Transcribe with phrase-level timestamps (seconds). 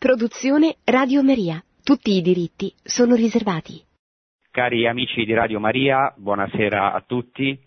[0.00, 1.62] Produzione Radio Maria.
[1.84, 3.84] Tutti i diritti sono riservati.
[4.50, 7.60] Cari amici di Radio Maria, buonasera a tutti.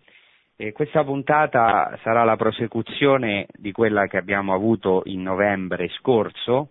[0.55, 6.69] E questa puntata sarà la prosecuzione di quella che abbiamo avuto in novembre scorso.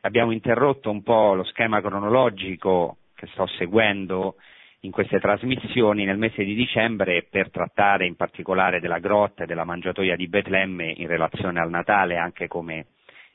[0.00, 4.34] Abbiamo interrotto un po' lo schema cronologico che sto seguendo
[4.80, 9.62] in queste trasmissioni nel mese di dicembre per trattare in particolare della grotta e della
[9.62, 12.86] mangiatoia di Betlemme in relazione al Natale anche come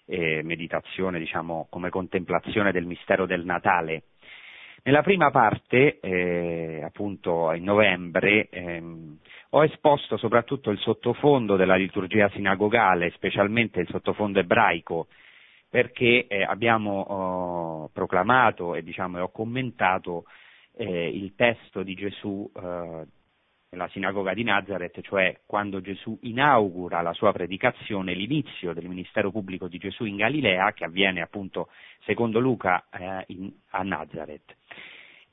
[0.05, 4.03] eh, meditazione, diciamo, come contemplazione del mistero del Natale.
[4.83, 9.17] Nella prima parte, eh, appunto in novembre, ehm,
[9.49, 15.07] ho esposto soprattutto il sottofondo della liturgia sinagogale, specialmente il sottofondo ebraico,
[15.67, 20.25] perché eh, abbiamo oh, proclamato e diciamo, ho commentato
[20.77, 23.05] eh, il testo di Gesù eh,
[23.75, 29.67] nella sinagoga di Nazareth, cioè quando Gesù inaugura la sua predicazione, l'inizio del ministero pubblico
[29.67, 31.67] di Gesù in Galilea, che avviene appunto
[32.05, 34.55] secondo Luca eh, in, a Nazareth.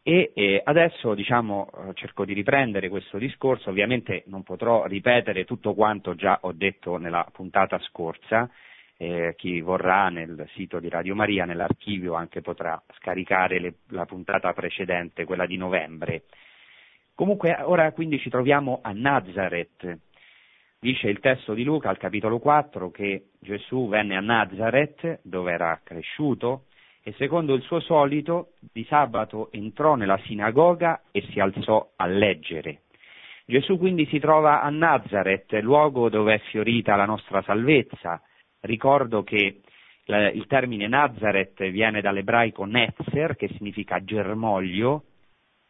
[0.03, 5.75] E eh, adesso diciamo, eh, cerco di riprendere questo discorso, ovviamente non potrò ripetere tutto
[5.75, 8.51] quanto già ho detto nella puntata scorsa,
[8.97, 14.53] eh, chi vorrà nel sito di Radio Maria, nell'archivio anche potrà scaricare le, la puntata
[14.53, 16.25] precedente, quella di novembre.
[17.23, 19.97] Comunque ora quindi ci troviamo a Nazareth.
[20.81, 25.81] Dice il testo di Luca al capitolo 4 che Gesù venne a Nazareth, dove era
[25.85, 26.65] cresciuto,
[27.01, 32.81] e secondo il suo solito di sabato entrò nella sinagoga e si alzò a leggere.
[33.47, 38.21] Gesù quindi si trova a Nazareth, luogo dove è fiorita la nostra salvezza.
[38.63, 39.61] Ricordo che
[40.07, 45.05] il termine Nazareth viene dall'ebraico Netzer, che significa germoglio,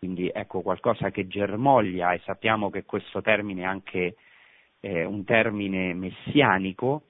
[0.03, 4.17] quindi ecco qualcosa che germoglia e sappiamo che questo termine è anche
[4.81, 7.05] eh, un termine messianico,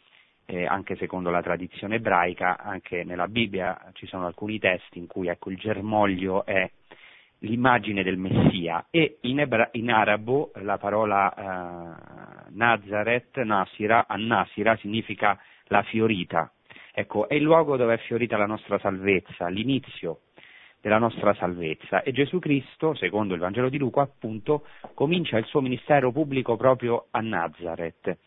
[0.44, 5.28] eh, anche secondo la tradizione ebraica, anche nella Bibbia ci sono alcuni testi in cui
[5.28, 6.70] ecco, il germoglio è
[7.38, 15.40] l'immagine del Messia e in, ebra- in arabo la parola eh, Nazareth, Nasira, Annasira significa
[15.68, 16.52] la fiorita.
[16.92, 20.20] Ecco, è il luogo dove è fiorita la nostra salvezza, l'inizio
[20.82, 22.02] della nostra salvezza.
[22.02, 27.06] E Gesù Cristo, secondo il Vangelo di Luca, appunto, comincia il suo ministero pubblico proprio
[27.12, 28.18] a Nazareth.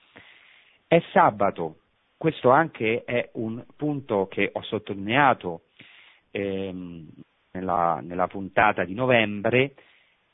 [0.88, 1.79] È sabato,
[2.15, 5.63] questo anche è un punto che ho sottolineato
[6.31, 7.05] ehm,
[7.51, 9.73] nella, nella, puntata di novembre,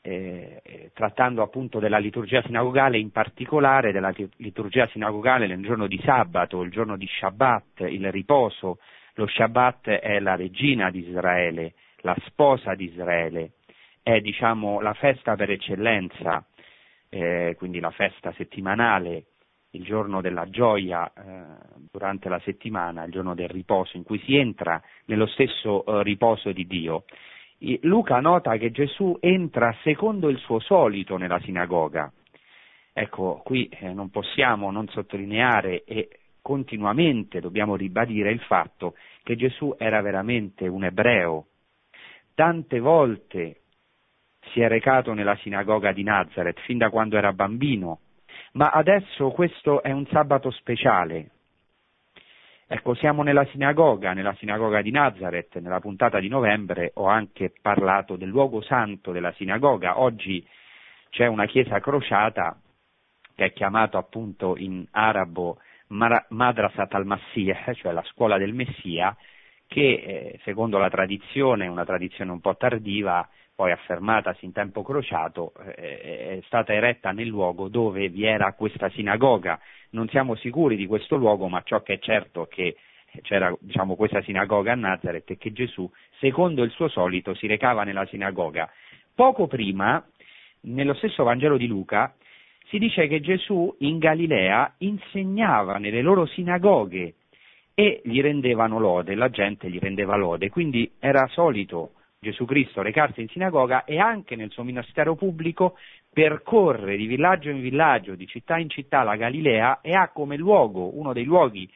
[0.00, 6.62] eh, trattando appunto della liturgia sinagogale, in particolare della liturgia sinagogale nel giorno di sabato,
[6.62, 8.78] il giorno di Shabbat, il riposo.
[9.14, 13.52] Lo Shabbat è la regina di Israele, la sposa di Israele,
[14.02, 16.44] è diciamo, la festa per eccellenza,
[17.08, 19.24] eh, quindi la festa settimanale,
[19.70, 21.44] il giorno della gioia eh,
[21.90, 26.52] durante la settimana, il giorno del riposo, in cui si entra nello stesso eh, riposo
[26.52, 27.04] di Dio.
[27.82, 32.12] Luca nota che Gesù entra secondo il suo solito nella sinagoga.
[32.92, 36.08] Ecco, qui eh, non possiamo non sottolineare e
[36.42, 41.46] continuamente dobbiamo ribadire il fatto che Gesù era veramente un ebreo,
[42.34, 43.60] tante volte
[44.52, 48.00] si è recato nella sinagoga di Nazareth fin da quando era bambino,
[48.52, 51.30] ma adesso questo è un sabato speciale.
[52.66, 58.16] Ecco, siamo nella sinagoga, nella sinagoga di Nazareth, nella puntata di novembre ho anche parlato
[58.16, 60.00] del luogo santo della sinagoga.
[60.00, 60.46] Oggi
[61.10, 62.58] c'è una chiesa crociata
[63.34, 69.14] che è chiamata appunto in arabo Madrasat al-Masih, cioè la scuola del Messia,
[69.72, 75.54] che eh, secondo la tradizione, una tradizione un po' tardiva, poi affermatasi in tempo crociato,
[75.76, 79.58] eh, è stata eretta nel luogo dove vi era questa sinagoga.
[79.92, 82.76] Non siamo sicuri di questo luogo, ma ciò che è certo è che
[83.22, 87.82] c'era diciamo, questa sinagoga a Nazareth e che Gesù, secondo il suo solito, si recava
[87.82, 88.70] nella sinagoga.
[89.14, 90.06] Poco prima,
[90.62, 92.14] nello stesso Vangelo di Luca,
[92.68, 97.14] si dice che Gesù in Galilea insegnava nelle loro sinagoghe
[97.74, 103.20] e gli rendevano lode, la gente gli rendeva lode, quindi era solito Gesù Cristo recarsi
[103.20, 105.76] in sinagoga e anche nel suo ministero pubblico
[106.12, 110.96] percorre di villaggio in villaggio, di città in città la Galilea e ha come luogo,
[110.96, 111.68] uno dei luoghi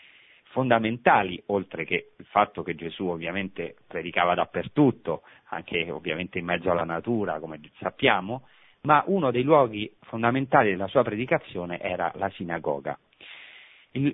[0.51, 6.85] fondamentali, oltre che il fatto che Gesù ovviamente predicava dappertutto, anche ovviamente in mezzo alla
[6.85, 8.47] natura, come sappiamo,
[8.83, 12.97] ma uno dei luoghi fondamentali della sua predicazione era la sinagoga.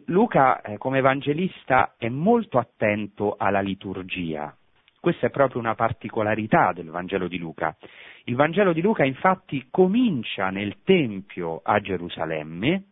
[0.06, 4.56] Luca eh, come evangelista è molto attento alla liturgia.
[5.00, 7.76] Questa è proprio una particolarità del Vangelo di Luca.
[8.24, 12.84] Il Vangelo di Luca infatti comincia nel Tempio a Gerusalemme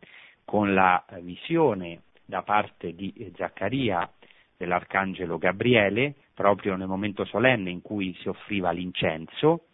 [0.45, 4.11] con la visione da parte di Zaccaria
[4.57, 9.67] dell'arcangelo Gabriele, proprio nel momento solenne in cui si offriva l'incenso,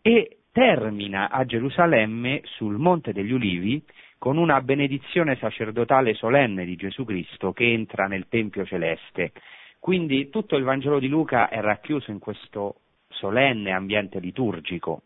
[0.00, 3.84] e termina a Gerusalemme sul Monte degli Ulivi
[4.20, 9.32] con una benedizione sacerdotale solenne di Gesù Cristo che entra nel Tempio celeste.
[9.78, 15.00] Quindi tutto il Vangelo di Luca è racchiuso in questo solenne ambiente liturgico.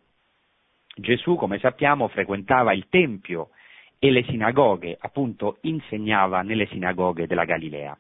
[0.97, 3.51] Gesù, come sappiamo, frequentava il Tempio
[4.01, 7.97] e le sinagoghe, appunto insegnava nelle sinagoghe della Galilea.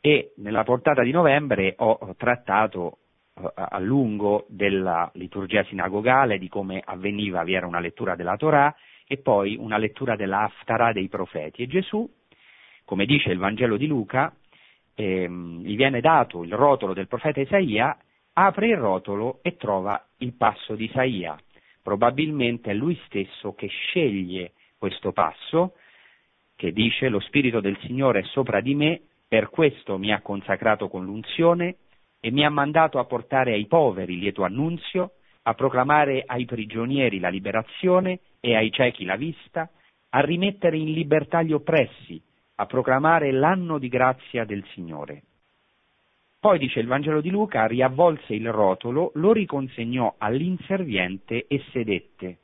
[0.00, 2.96] E nella portata di novembre ho trattato
[3.34, 8.74] eh, a lungo della liturgia sinagogale, di come avveniva, vi era una lettura della Torah
[9.12, 11.64] e poi una lettura della Haftara dei profeti.
[11.64, 12.08] E Gesù,
[12.84, 14.32] come dice il Vangelo di Luca,
[14.94, 17.98] ehm, gli viene dato il rotolo del profeta Isaia,
[18.34, 21.36] apre il rotolo e trova il passo di Isaia.
[21.82, 25.74] Probabilmente è lui stesso che sceglie questo passo,
[26.54, 30.88] che dice lo Spirito del Signore è sopra di me, per questo mi ha consacrato
[30.88, 31.78] con l'unzione
[32.20, 37.28] e mi ha mandato a portare ai poveri lieto annunzio, a proclamare ai prigionieri la
[37.28, 39.68] liberazione e ai ciechi la vista,
[40.10, 42.20] a rimettere in libertà gli oppressi,
[42.56, 45.22] a proclamare l'anno di grazia del Signore.
[46.40, 52.38] Poi dice il Vangelo di Luca, riavvolse il rotolo, lo riconsegnò all'inserviente e sedette.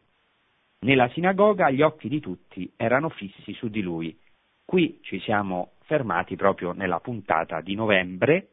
[0.81, 4.16] Nella sinagoga gli occhi di tutti erano fissi su di lui.
[4.64, 8.48] Qui ci siamo fermati proprio nella puntata di novembre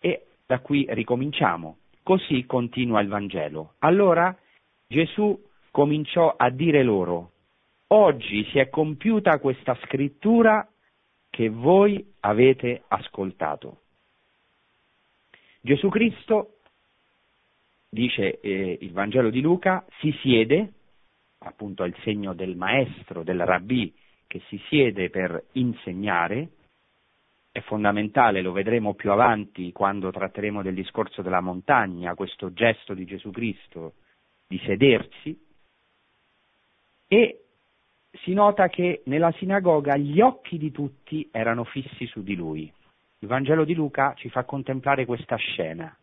[0.00, 1.76] e da qui ricominciamo.
[2.02, 3.74] Così continua il Vangelo.
[3.80, 4.34] Allora
[4.88, 5.36] Gesù
[5.72, 7.32] cominciò a dire loro,
[7.88, 10.66] oggi si è compiuta questa scrittura
[11.28, 13.80] che voi avete ascoltato.
[15.60, 16.58] Gesù Cristo,
[17.88, 20.72] dice eh, il Vangelo di Luca, si siede,
[21.38, 23.92] appunto è il segno del maestro, del rabbì,
[24.28, 26.50] che si siede per insegnare,
[27.50, 33.04] è fondamentale, lo vedremo più avanti quando tratteremo del discorso della montagna, questo gesto di
[33.04, 33.94] Gesù Cristo
[34.46, 35.38] di sedersi,
[37.08, 37.40] e
[38.22, 42.72] si nota che nella sinagoga gli occhi di tutti erano fissi su di lui.
[43.18, 45.96] Il Vangelo di Luca ci fa contemplare questa scena,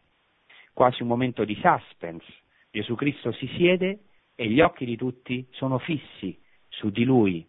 [0.74, 2.26] quasi un momento di suspense.
[2.72, 4.00] Gesù Cristo si siede
[4.36, 6.38] e gli occhi di tutti sono fissi
[6.70, 7.46] su di lui,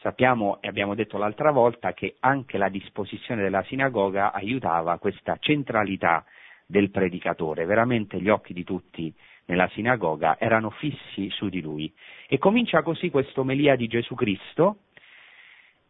[0.00, 6.24] Sappiamo e abbiamo detto l'altra volta che anche la disposizione della sinagoga aiutava questa centralità
[6.64, 9.14] del predicatore, veramente gli occhi di tutti
[9.50, 11.92] nella sinagoga erano fissi su di lui.
[12.28, 14.82] E comincia così quest'omelia di Gesù Cristo,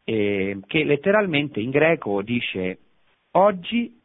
[0.04, 2.78] eh, che letteralmente in greco dice
[3.32, 4.00] oggi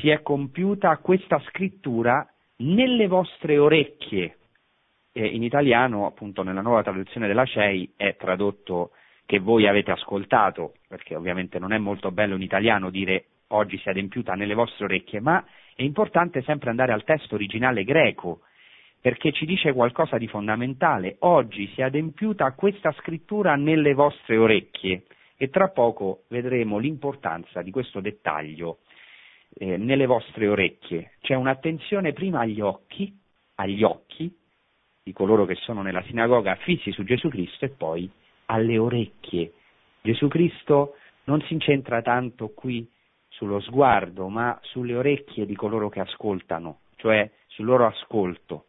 [0.00, 2.26] si è compiuta questa scrittura
[2.56, 4.36] nelle vostre orecchie.
[5.12, 8.92] E in italiano, appunto, nella nuova traduzione della CEI è tradotto
[9.26, 13.88] che voi avete ascoltato, perché ovviamente non è molto bello in italiano dire oggi si
[13.88, 15.44] è adempiuta nelle vostre orecchie, ma
[15.74, 18.40] è importante sempre andare al testo originale greco,
[19.00, 21.16] perché ci dice qualcosa di fondamentale.
[21.20, 25.04] Oggi si è adempiuta questa scrittura nelle vostre orecchie
[25.36, 28.78] e tra poco vedremo l'importanza di questo dettaglio
[29.54, 31.12] eh, nelle vostre orecchie.
[31.20, 33.16] C'è un'attenzione prima agli occhi,
[33.56, 34.34] agli occhi
[35.02, 38.10] di coloro che sono nella sinagoga fissi su Gesù Cristo e poi
[38.46, 39.52] alle orecchie.
[40.02, 42.88] Gesù Cristo non si incentra tanto qui
[43.28, 48.64] sullo sguardo, ma sulle orecchie di coloro che ascoltano, cioè sul loro ascolto.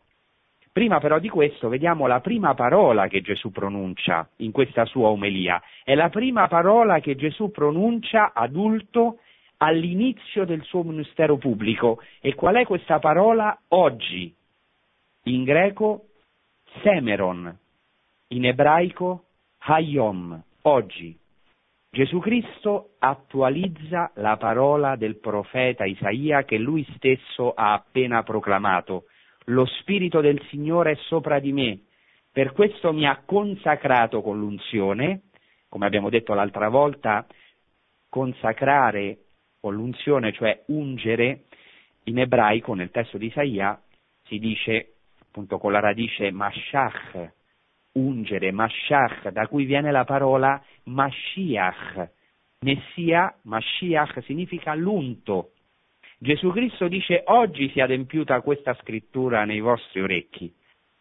[0.71, 5.61] Prima però di questo vediamo la prima parola che Gesù pronuncia in questa sua omelia.
[5.83, 9.17] È la prima parola che Gesù pronuncia adulto
[9.57, 12.01] all'inizio del suo ministero pubblico.
[12.21, 13.57] E qual è questa parola?
[13.69, 14.33] Oggi.
[15.23, 16.05] In greco
[16.81, 17.57] semeron,
[18.27, 19.25] in ebraico
[19.59, 21.17] Hayom, oggi.
[21.91, 29.05] Gesù Cristo attualizza la parola del profeta Isaia che lui stesso ha appena proclamato.
[29.45, 31.79] Lo Spirito del Signore è sopra di me,
[32.31, 35.23] per questo mi ha consacrato con l'unzione,
[35.67, 37.25] come abbiamo detto l'altra volta,
[38.07, 39.17] consacrare
[39.59, 41.45] con l'unzione, cioè ungere,
[42.03, 43.79] in ebraico nel testo di Isaia
[44.23, 47.31] si dice appunto con la radice mashach,
[47.93, 52.11] ungere, Mashiach, da cui viene la parola Mashiach.
[52.61, 55.51] Messia, Mashiach significa l'unto.
[56.21, 60.53] Gesù Cristo dice oggi si è adempiuta questa scrittura nei vostri orecchi.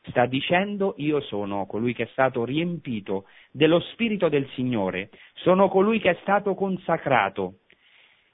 [0.02, 5.98] Sta dicendo io sono colui che è stato riempito dello Spirito del Signore, sono colui
[5.98, 7.58] che è stato consacrato,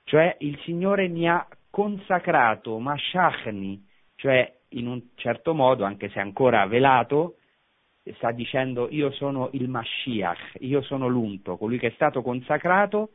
[0.04, 3.82] cioè il Signore mi ha consacrato, Mashachni,
[4.16, 7.36] cioè in un certo modo, anche se ancora velato,
[8.16, 13.08] sta dicendo io sono il Mashiach, io sono l'unto, colui che è stato consacrato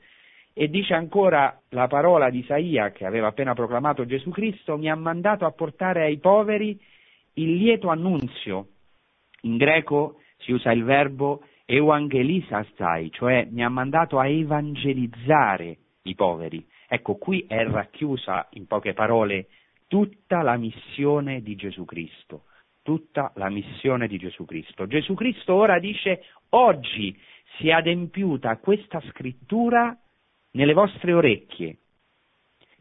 [0.53, 4.95] E dice ancora la parola di Isaia che aveva appena proclamato Gesù Cristo, mi ha
[4.95, 6.79] mandato a portare ai poveri
[7.33, 8.67] il lieto annunzio.
[9.41, 16.65] In greco si usa il verbo euangelisastai, cioè mi ha mandato a evangelizzare i poveri.
[16.87, 19.47] Ecco, qui è racchiusa in poche parole
[19.87, 22.45] tutta la missione di Gesù Cristo,
[22.81, 24.87] tutta la missione di Gesù Cristo.
[24.87, 27.15] Gesù Cristo ora dice oggi
[27.57, 29.95] si è adempiuta questa scrittura
[30.51, 31.77] nelle vostre orecchie.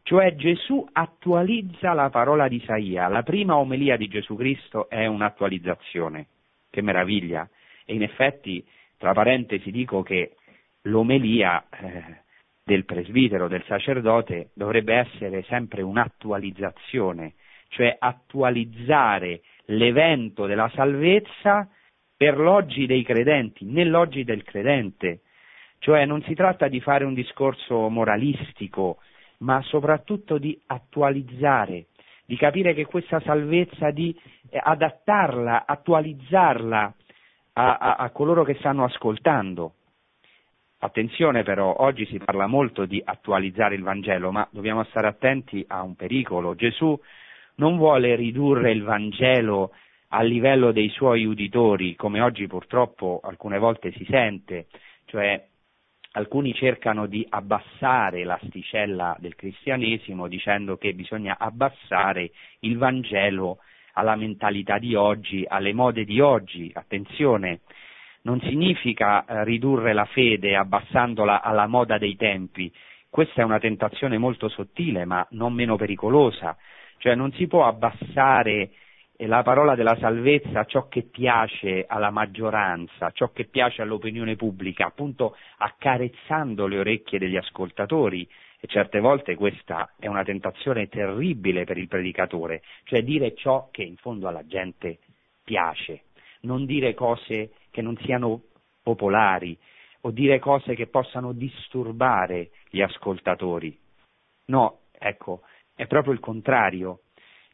[0.03, 3.09] Cioè Gesù attualizza la parola di Isaia.
[3.09, 6.27] La prima omelia di Gesù Cristo è un'attualizzazione.
[6.71, 7.49] Che meraviglia!
[7.85, 10.37] E in effetti, tra parentesi, dico che
[10.83, 12.23] l'omelia eh,
[12.65, 17.35] del presbitero, del sacerdote, dovrebbe essere sempre un'attualizzazione,
[17.69, 21.69] cioè attualizzare l'evento della salvezza
[22.17, 25.21] per l'oggi dei credenti, nell'oggi del credente.
[25.79, 28.99] Cioè non si tratta di fare un discorso moralistico,
[29.39, 31.87] ma soprattutto di attualizzare,
[32.25, 34.15] di capire che questa salvezza, di
[34.51, 36.95] eh, adattarla, attualizzarla
[37.55, 39.75] a, a, a coloro che stanno ascoltando.
[40.81, 45.83] Attenzione però, oggi si parla molto di attualizzare il Vangelo, ma dobbiamo stare attenti a
[45.83, 46.55] un pericolo.
[46.55, 46.97] Gesù
[47.57, 49.73] non vuole ridurre il Vangelo
[50.11, 54.67] a livello dei suoi uditori, come oggi purtroppo alcune volte si sente,
[55.07, 55.45] cioè
[56.19, 63.59] alcuni cercano di abbassare l'asticella del cristianesimo dicendo che bisogna abbassare il Vangelo
[63.93, 66.71] alla mentalità di oggi, alle mode di oggi.
[66.75, 67.61] Attenzione,
[68.23, 72.73] non significa eh, ridurre la fede abbassandola alla moda dei tempi.
[73.09, 76.57] Questa è una tentazione molto sottile ma non meno pericolosa.
[76.99, 78.71] Cioè non si può abbassare
[79.27, 85.37] la parola della salvezza, ciò che piace alla maggioranza, ciò che piace all'opinione pubblica, appunto
[85.57, 88.29] accarezzando le orecchie degli ascoltatori.
[88.61, 93.83] E certe volte questa è una tentazione terribile per il predicatore, cioè dire ciò che
[93.83, 94.99] in fondo alla gente
[95.45, 96.03] piace,
[96.43, 98.43] non dire cose che non siano
[98.83, 99.57] popolari
[100.03, 103.77] o dire cose che possano disturbare gli ascoltatori.
[104.47, 105.43] No, ecco,
[105.75, 107.01] è proprio il contrario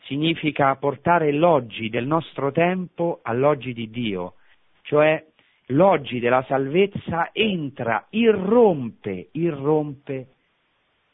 [0.06, 4.34] significa portare l'oggi del nostro tempo all'oggi di Dio,
[4.82, 5.24] cioè
[5.68, 10.26] l'oggi della salvezza entra, irrompe, irrompe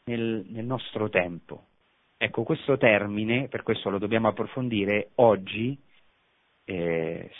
[0.05, 1.65] nel, nel nostro tempo.
[2.17, 5.75] Ecco, questo termine, per questo lo dobbiamo approfondire, oggi,
[6.65, 7.31] eh,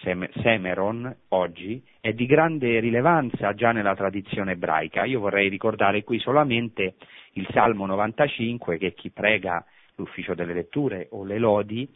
[0.41, 5.05] semeron, oggi, è di grande rilevanza già nella tradizione ebraica.
[5.05, 6.95] Io vorrei ricordare qui solamente
[7.33, 9.63] il Salmo 95 che chi prega
[10.01, 11.87] l'ufficio delle letture o le lodi,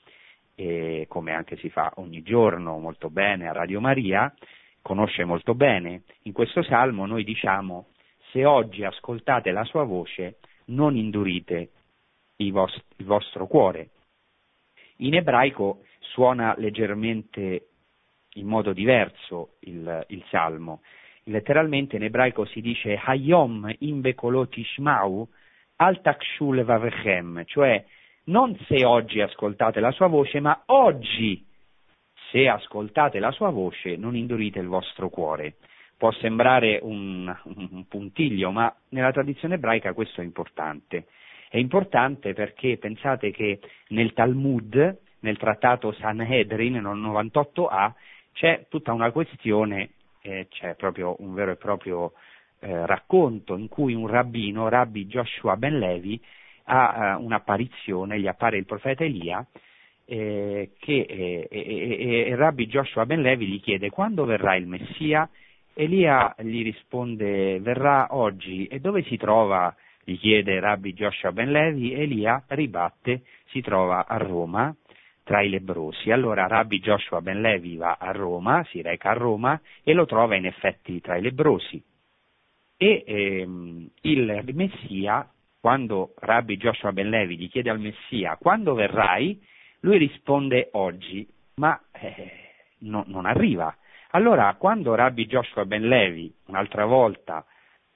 [0.55, 4.33] e come anche si fa ogni giorno molto bene a Radio Maria,
[4.81, 6.03] conosce molto bene.
[6.23, 7.87] In questo salmo noi diciamo
[8.31, 11.71] se oggi ascoltate la sua voce non indurite
[12.37, 13.89] il vostro, il vostro cuore.
[14.97, 17.67] In ebraico suona leggermente
[18.35, 20.81] in modo diverso il, il salmo.
[21.23, 25.27] Letteralmente in ebraico si dice Hayom in bekolot ishmau
[25.77, 27.83] al takshul vavechem, cioè
[28.25, 31.45] non se oggi ascoltate la sua voce, ma oggi
[32.31, 35.55] se ascoltate la sua voce non indurite il vostro cuore.
[35.97, 41.07] Può sembrare un, un puntiglio, ma nella tradizione ebraica questo è importante.
[41.49, 47.93] È importante perché pensate che nel Talmud, nel trattato Sanhedrin, nel 98a,
[48.33, 49.91] c'è tutta una questione,
[50.21, 52.13] eh, c'è proprio un vero e proprio
[52.59, 56.21] eh, racconto in cui un rabbino, Rabbi Joshua Ben Levi,
[56.65, 59.45] ha uh, un'apparizione, gli appare il profeta Elia,
[60.07, 65.27] eh, che eh, e, e, Rabbi Joshua Ben Levi gli chiede quando verrà il Messia?
[65.73, 69.75] Elia gli risponde verrà oggi e dove si trova?
[70.07, 74.73] gli chiede Rabbi Joshua Ben Levi, Elia ribatte si trova a Roma
[75.23, 76.11] tra i lebrosi.
[76.11, 80.35] Allora Rabbi Joshua Ben Levi va a Roma, si reca a Roma e lo trova
[80.35, 81.83] in effetti tra i lebrosi.
[82.77, 85.27] E ehm, il Messia
[85.65, 89.41] quando Rabbi Joshua Ben Levi gli chiede al Messia quando verrai,
[89.79, 92.29] lui risponde oggi, ma eh,
[92.81, 93.75] no, non arriva.
[94.11, 97.43] Allora, quando Rabbi Joshua Ben Levi un'altra volta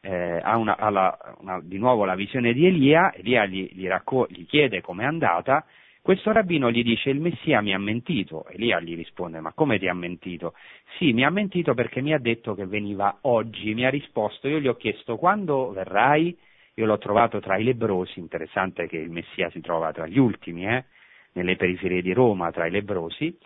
[0.02, 3.88] eh, ha, una, ha la, una, di nuovo la visione di Elia, Elia gli, gli,
[3.88, 5.64] racco- gli chiede com'è andata,
[6.02, 9.88] questo rabbino gli dice il Messia mi ha mentito, Elia gli risponde ma come ti
[9.88, 10.56] ha mentito?
[10.98, 14.60] Sì, mi ha mentito perché mi ha detto che veniva oggi, mi ha risposto, io
[14.60, 16.36] gli ho chiesto quando verrai?
[16.80, 20.66] Io l'ho trovato tra i lebrosi, interessante che il Messia si trova tra gli ultimi,
[20.66, 20.86] eh,
[21.34, 23.38] nelle periferie di Roma, tra i lebrosi.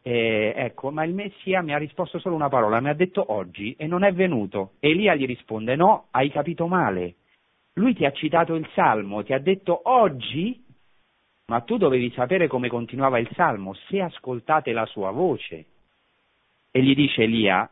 [0.00, 3.74] Eh, ecco, ma il Messia mi ha risposto solo una parola, mi ha detto oggi
[3.76, 4.72] e non è venuto.
[4.80, 7.16] Elia gli risponde: No, hai capito male.
[7.74, 10.64] Lui ti ha citato il Salmo, ti ha detto oggi,
[11.48, 15.66] ma tu dovevi sapere come continuava il Salmo, se ascoltate la sua voce.
[16.70, 17.68] E gli dice Elia,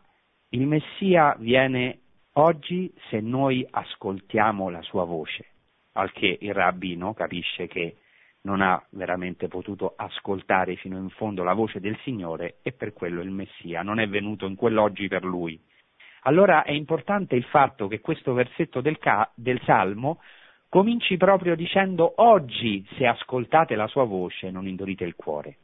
[0.51, 2.01] il Messia viene
[2.39, 5.47] oggi se noi ascoltiamo la sua voce,
[5.93, 7.97] al che il rabbino capisce che
[8.43, 13.21] non ha veramente potuto ascoltare fino in fondo la voce del Signore e per quello
[13.21, 15.61] il Messia non è venuto in quell'oggi per lui.
[16.23, 20.21] Allora è importante il fatto che questo versetto del, ca- del Salmo
[20.69, 25.59] cominci proprio dicendo oggi se ascoltate la sua voce non indurite il cuore.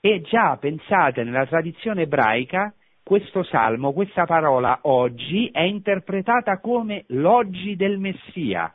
[0.00, 7.76] E già pensate nella tradizione ebraica questo salmo, questa parola oggi è interpretata come l'oggi
[7.76, 8.72] del Messia,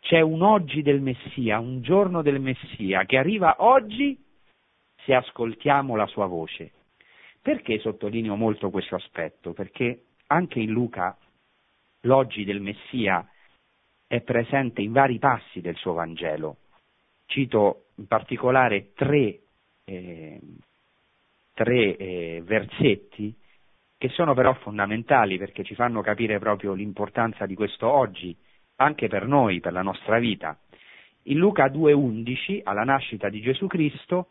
[0.00, 4.18] c'è un oggi del Messia, un giorno del Messia che arriva oggi
[5.04, 6.72] se ascoltiamo la sua voce.
[7.42, 9.52] Perché sottolineo molto questo aspetto?
[9.52, 11.16] Perché anche in Luca
[12.02, 13.26] l'oggi del Messia
[14.06, 16.56] è presente in vari passi del suo Vangelo.
[17.26, 19.40] Cito in particolare tre,
[19.84, 20.40] eh,
[21.60, 23.34] tre eh, versetti
[23.98, 28.34] che sono però fondamentali perché ci fanno capire proprio l'importanza di questo oggi
[28.76, 30.58] anche per noi, per la nostra vita.
[31.24, 34.28] In Luca 2.11, alla nascita di Gesù Cristo,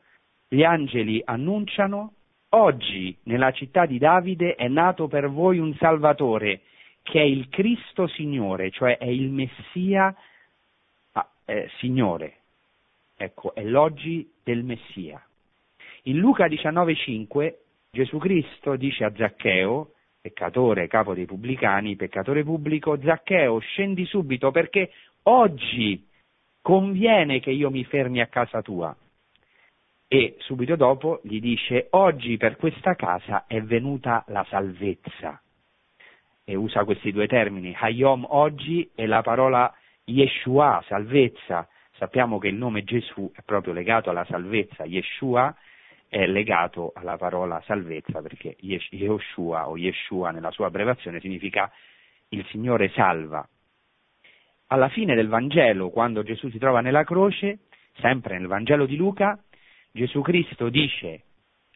[0.48, 2.13] gli angeli annunciano
[2.51, 6.62] Oggi nella città di Davide è nato per voi un Salvatore,
[7.03, 10.15] che è il Cristo Signore, cioè è il Messia
[11.12, 12.38] ah, eh, Signore.
[13.15, 15.24] Ecco, è l'oggi del Messia.
[16.03, 17.56] In Luca 19,5
[17.91, 19.91] Gesù Cristo dice a Zaccheo,
[20.22, 24.91] peccatore, capo dei pubblicani, peccatore pubblico, Zaccheo, scendi subito perché
[25.24, 26.08] oggi
[26.62, 28.96] conviene che io mi fermi a casa tua.
[30.08, 35.41] E subito dopo gli dice, oggi per questa casa è venuta la salvezza.
[36.44, 39.72] E usa questi due termini, Hayom oggi e la parola
[40.06, 41.68] Yeshua, salvezza.
[41.98, 45.56] Sappiamo che il nome Gesù è proprio legato alla salvezza, Yeshua
[46.09, 51.72] è legato alla parola salvezza perché Yehoshua o Yeshua nella sua abbreviazione significa
[52.29, 53.48] il Signore salva.
[54.67, 57.59] Alla fine del Vangelo, quando Gesù si trova nella croce,
[58.00, 59.39] sempre nel Vangelo di Luca,
[59.91, 61.24] Gesù Cristo dice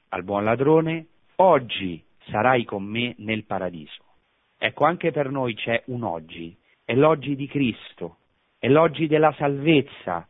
[0.10, 4.04] al buon ladrone, oggi sarai con me nel paradiso.
[4.58, 8.18] Ecco, anche per noi c'è un oggi, è l'oggi di Cristo,
[8.58, 10.28] è l'oggi della salvezza,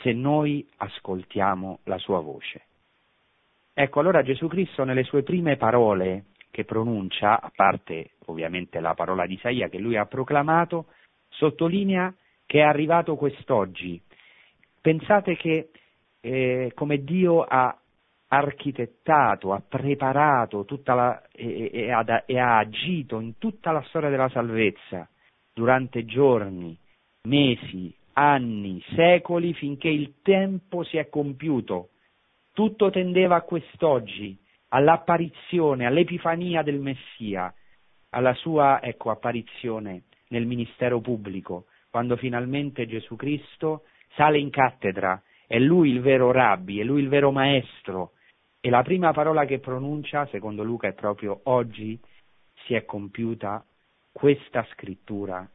[0.00, 2.62] se noi ascoltiamo la sua voce.
[3.78, 9.26] Ecco, allora Gesù Cristo nelle sue prime parole che pronuncia, a parte ovviamente la parola
[9.26, 10.86] di Isaia che lui ha proclamato,
[11.28, 12.14] sottolinea
[12.46, 14.00] che è arrivato quest'oggi.
[14.80, 15.68] Pensate che
[16.20, 17.78] eh, come Dio ha
[18.28, 24.30] architettato, ha preparato la, e, e, ha, e ha agito in tutta la storia della
[24.30, 25.06] salvezza
[25.52, 26.74] durante giorni,
[27.28, 31.90] mesi, anni, secoli, finché il tempo si è compiuto
[32.56, 34.34] tutto tendeva a quest'oggi,
[34.68, 37.52] all'apparizione, all'epifania del Messia,
[38.12, 43.82] alla sua ecco, apparizione nel ministero pubblico, quando finalmente Gesù Cristo
[44.14, 48.12] sale in cattedra, è lui il vero rabbi, è lui il vero maestro,
[48.58, 52.00] e la prima parola che pronuncia, secondo Luca, è proprio oggi
[52.64, 53.62] si è compiuta
[54.12, 55.46] questa scrittura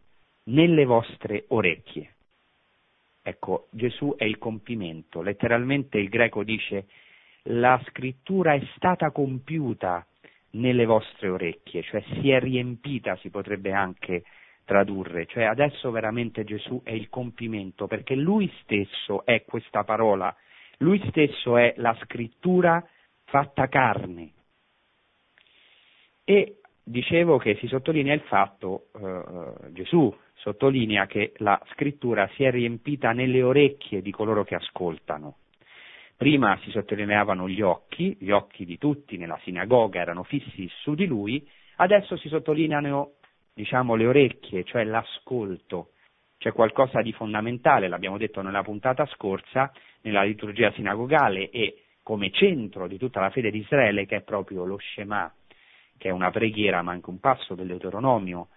[0.44, 2.14] nelle vostre orecchie.
[3.24, 5.22] Ecco, Gesù è il compimento.
[5.22, 6.88] Letteralmente il greco dice
[7.46, 10.06] la scrittura è stata compiuta
[10.52, 14.24] nelle vostre orecchie, cioè si è riempita, si potrebbe anche
[14.66, 20.36] tradurre, cioè adesso veramente Gesù è il compimento, perché lui stesso è questa parola,
[20.78, 22.86] lui stesso è la scrittura
[23.26, 24.32] fatta carne.
[26.24, 32.52] E dicevo che si sottolinea il fatto, eh, Gesù sottolinea che la scrittura si è
[32.52, 35.38] riempita nelle orecchie di coloro che ascoltano.
[36.18, 41.06] Prima si sottolineavano gli occhi, gli occhi di tutti nella sinagoga erano fissi su di
[41.06, 43.14] lui, adesso si sottolineano
[43.54, 45.92] diciamo, le orecchie, cioè l'ascolto.
[46.38, 52.88] C'è qualcosa di fondamentale, l'abbiamo detto nella puntata scorsa, nella liturgia sinagogale e come centro
[52.88, 55.32] di tutta la fede di Israele, che è proprio lo Shema,
[55.98, 58.48] che è una preghiera, ma anche un passo del Deuteronomio,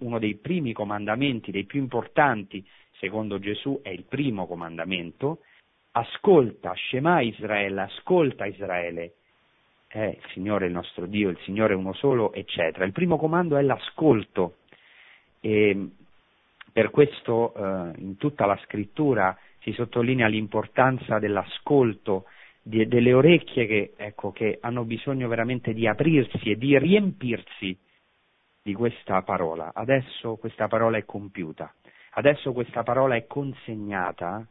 [0.00, 2.64] uno dei primi comandamenti, dei più importanti,
[2.98, 5.40] secondo Gesù è il primo comandamento,
[5.92, 9.14] ascolta, Shema Israele, ascolta Israele,
[9.86, 12.84] è il Signore il nostro Dio, il Signore è uno solo, eccetera.
[12.84, 14.56] Il primo comando è l'ascolto
[15.40, 15.90] e
[16.72, 22.24] per questo eh, in tutta la scrittura si sottolinea l'importanza dell'ascolto,
[22.62, 27.76] di, delle orecchie che, ecco, che hanno bisogno veramente di aprirsi e di riempirsi
[28.62, 29.72] di questa parola.
[29.74, 31.74] Adesso questa parola è compiuta.
[32.14, 34.46] Adesso questa parola è consegnata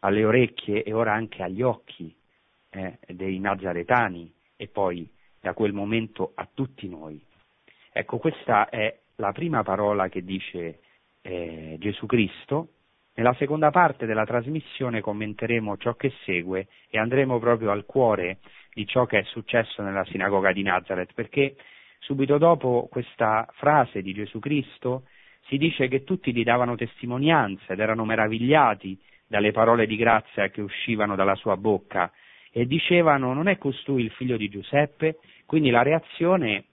[0.00, 2.14] alle orecchie e ora anche agli occhi
[2.70, 5.08] eh, dei nazaretani e poi
[5.40, 7.20] da quel momento a tutti noi.
[7.92, 10.80] Ecco, questa è la prima parola che dice
[11.22, 12.68] eh, Gesù Cristo.
[13.14, 18.38] Nella seconda parte della trasmissione commenteremo ciò che segue e andremo proprio al cuore
[18.74, 21.56] di ciò che è successo nella sinagoga di Nazareth, perché
[22.06, 25.02] subito dopo questa frase di Gesù Cristo
[25.48, 30.60] si dice che tutti gli davano testimonianza ed erano meravigliati dalle parole di grazia che
[30.60, 32.12] uscivano dalla sua bocca
[32.52, 35.18] e dicevano non è costui il figlio di Giuseppe?
[35.46, 36.66] Quindi la reazione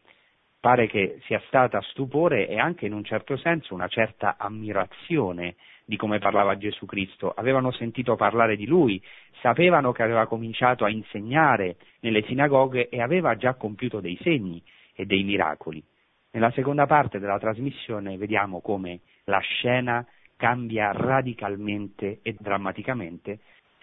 [0.59, 5.97] pare che sia stata stupore e anche in un certo senso una certa ammirazione di
[5.97, 7.33] come parlava Gesù Cristo.
[7.35, 9.01] Avevano sentito parlare di lui,
[9.41, 14.61] sapevano che aveva cominciato a insegnare nelle sinagoghe e aveva già compiuto dei segni
[14.93, 15.83] e dei miracoli.
[16.31, 23.39] Nella seconda parte della trasmissione vediamo come la scena cambia radicalmente e drammaticamente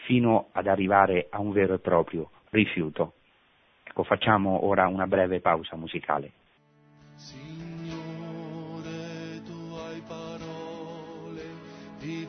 [0.07, 3.15] fino ad arrivare a un vero e proprio rifiuto.
[3.85, 6.33] Ecco, facciamo ora una breve pausa musicale.
[7.17, 8.91] Signore,
[9.45, 11.43] tu hai parole
[11.99, 12.27] di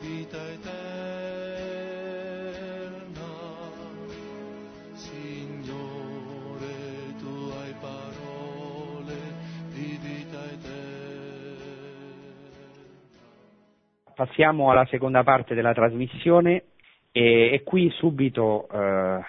[14.24, 16.66] Passiamo alla seconda parte della trasmissione
[17.10, 19.20] e, e qui subito eh,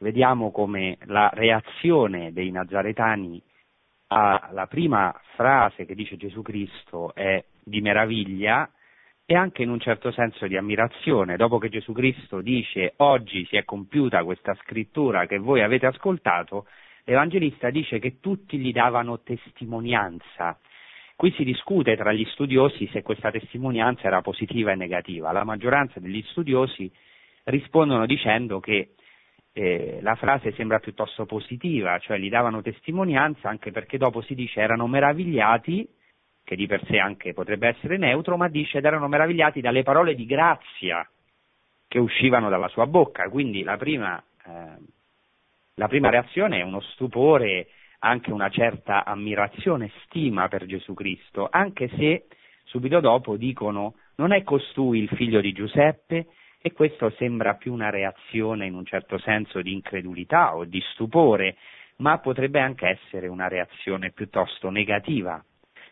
[0.00, 3.40] vediamo come la reazione dei nazaretani
[4.08, 8.68] alla prima frase che dice Gesù Cristo è di meraviglia
[9.24, 11.36] e anche in un certo senso di ammirazione.
[11.36, 16.66] Dopo che Gesù Cristo dice oggi si è compiuta questa scrittura che voi avete ascoltato,
[17.04, 20.58] l'Evangelista dice che tutti gli davano testimonianza.
[21.16, 25.32] Qui si discute tra gli studiosi se questa testimonianza era positiva e negativa.
[25.32, 26.90] La maggioranza degli studiosi
[27.44, 28.94] rispondono dicendo che
[29.52, 34.60] eh, la frase sembra piuttosto positiva, cioè gli davano testimonianza anche perché dopo si dice
[34.60, 35.88] erano meravigliati,
[36.42, 40.14] che di per sé anche potrebbe essere neutro, ma dice ed erano meravigliati dalle parole
[40.14, 41.08] di grazia
[41.86, 44.76] che uscivano dalla sua bocca, quindi la prima, eh,
[45.74, 47.68] la prima reazione è uno stupore,
[48.04, 52.26] anche una certa ammirazione, stima per Gesù Cristo, anche se
[52.64, 56.26] subito dopo dicono non è costui il figlio di Giuseppe,
[56.60, 61.56] e questo sembra più una reazione in un certo senso di incredulità o di stupore,
[61.96, 65.44] ma potrebbe anche essere una reazione piuttosto negativa.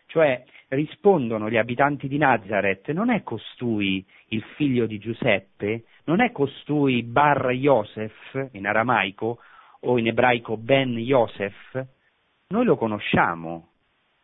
[0.07, 6.31] Cioè rispondono gli abitanti di Nazareth, non è costui il figlio di Giuseppe, non è
[6.31, 9.39] costui Bar Yosef in aramaico
[9.81, 11.85] o in ebraico Ben Yosef?
[12.47, 13.69] Noi lo conosciamo,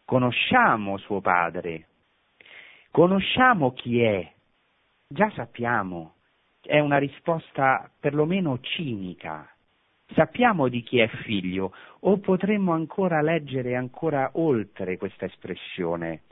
[0.06, 1.88] conosciamo suo padre,
[2.92, 4.32] conosciamo chi è,
[5.08, 6.16] già sappiamo.
[6.62, 9.50] È una risposta perlomeno cinica.
[10.14, 16.24] Sappiamo di chi è figlio, o potremmo ancora leggere ancora oltre questa espressione,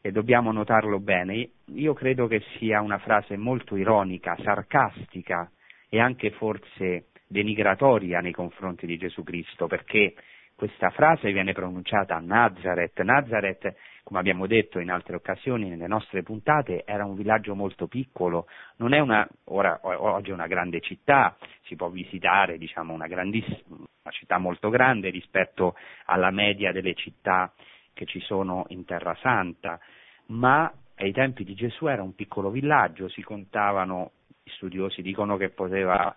[0.00, 1.50] e dobbiamo notarlo bene.
[1.74, 5.50] Io credo che sia una frase molto ironica, sarcastica
[5.88, 10.14] e anche forse denigratoria nei confronti di Gesù Cristo, perché
[10.62, 13.00] questa frase viene pronunciata a Nazareth.
[13.00, 18.46] Nazareth come abbiamo detto in altre occasioni nelle nostre puntate, era un villaggio molto piccolo,
[18.76, 24.10] non è una, ora, oggi è una grande città, si può visitare diciamo, una, una
[24.10, 27.52] città molto grande rispetto alla media delle città
[27.92, 29.80] che ci sono in Terra Santa,
[30.26, 34.12] ma ai tempi di Gesù era un piccolo villaggio, si contavano,
[34.44, 36.14] gli studiosi dicono che poteva,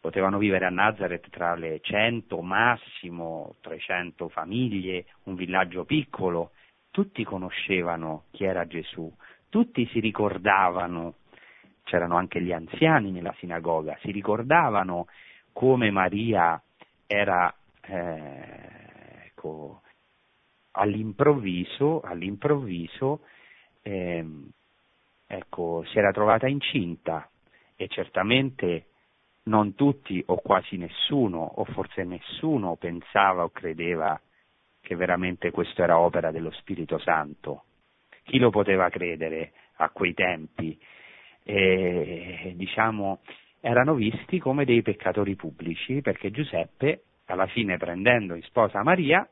[0.00, 6.52] potevano vivere a Nazareth tra le 100, massimo 300 famiglie, un villaggio piccolo,
[6.90, 9.12] tutti conoscevano chi era Gesù,
[9.50, 11.16] tutti si ricordavano,
[11.84, 15.06] c'erano anche gli anziani nella sinagoga, si ricordavano
[15.52, 16.60] come Maria
[17.06, 19.82] era eh, ecco,
[20.72, 23.20] all'improvviso, all'improvviso
[23.82, 24.24] eh,
[25.26, 27.28] ecco, si era trovata incinta
[27.76, 28.86] e certamente
[29.44, 34.20] non tutti o quasi nessuno o forse nessuno pensava o credeva
[34.80, 37.64] che veramente questo era opera dello Spirito Santo.
[38.24, 40.78] Chi lo poteva credere a quei tempi?
[41.42, 43.20] E, diciamo,
[43.60, 49.26] erano visti come dei peccatori pubblici perché Giuseppe, alla fine prendendo in sposa Maria,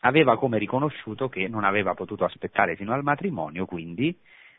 [0.00, 4.16] aveva come riconosciuto che non aveva potuto aspettare fino al matrimonio, quindi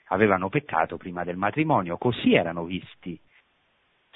[0.09, 3.19] avevano peccato prima del matrimonio, così erano visti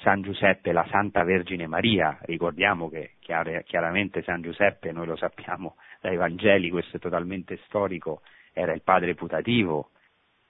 [0.02, 6.16] San Giuseppe la Santa Vergine Maria, ricordiamo che chiaramente San Giuseppe, noi lo sappiamo dai
[6.16, 9.90] Vangeli, questo è totalmente storico, era il padre putativo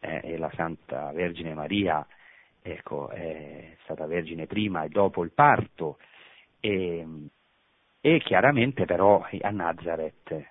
[0.00, 2.04] eh, e la Santa Vergine Maria
[2.62, 5.98] ecco, è stata vergine prima e dopo il parto.
[6.60, 7.06] E,
[8.00, 10.50] e chiaramente però a Nazareth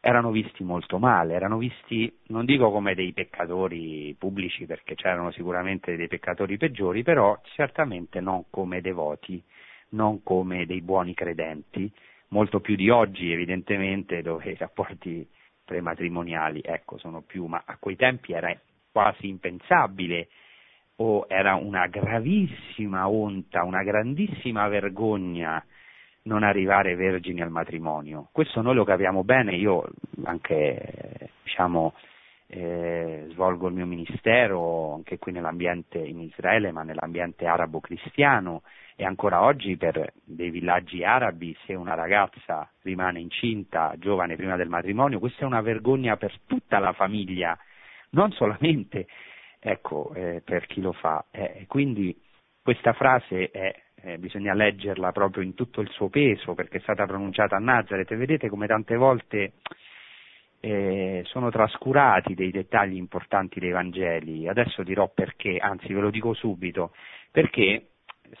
[0.00, 5.96] erano visti molto male, erano visti, non dico come dei peccatori pubblici perché c'erano sicuramente
[5.96, 9.42] dei peccatori peggiori, però certamente non come devoti,
[9.90, 11.92] non come dei buoni credenti,
[12.28, 15.28] molto più di oggi evidentemente dove i rapporti
[15.64, 18.58] prematrimoniali ecco, sono più, ma a quei tempi era
[18.90, 20.28] quasi impensabile
[20.96, 25.62] o era una gravissima onta, una grandissima vergogna
[26.22, 28.28] non arrivare vergini al matrimonio.
[28.32, 29.88] Questo noi lo capiamo bene, io
[30.24, 31.94] anche diciamo,
[32.46, 38.62] eh, svolgo il mio ministero anche qui nell'ambiente in Israele, ma nell'ambiente arabo-cristiano
[38.96, 44.68] e ancora oggi per dei villaggi arabi se una ragazza rimane incinta, giovane prima del
[44.68, 47.56] matrimonio, questa è una vergogna per tutta la famiglia,
[48.10, 49.06] non solamente
[49.60, 51.24] ecco, eh, per chi lo fa.
[51.30, 52.18] Eh, quindi
[52.62, 57.06] questa frase è, eh, bisogna leggerla proprio in tutto il suo peso perché è stata
[57.06, 59.52] pronunciata a Nazareth e vedete come tante volte
[60.60, 64.48] eh, sono trascurati dei dettagli importanti dei Vangeli.
[64.48, 66.92] Adesso dirò perché, anzi ve lo dico subito,
[67.30, 67.86] perché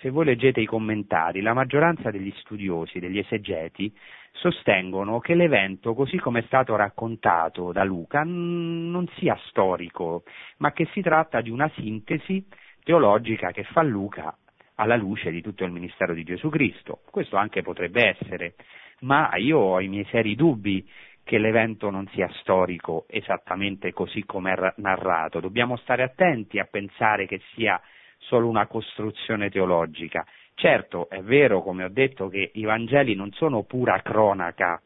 [0.00, 3.92] se voi leggete i commentari, la maggioranza degli studiosi, degli esegeti,
[4.32, 10.22] sostengono che l'evento, così come è stato raccontato da Luca, non sia storico,
[10.58, 12.46] ma che si tratta di una sintesi
[12.84, 14.36] teologica che fa Luca
[14.80, 17.00] alla luce di tutto il ministero di Gesù Cristo.
[17.10, 18.54] Questo anche potrebbe essere,
[19.00, 20.88] ma io ho i miei seri dubbi
[21.22, 25.38] che l'evento non sia storico esattamente così come è narrato.
[25.38, 27.78] Dobbiamo stare attenti a pensare che sia
[28.16, 30.26] solo una costruzione teologica.
[30.54, 34.80] Certo, è vero, come ho detto, che i Vangeli non sono pura cronaca,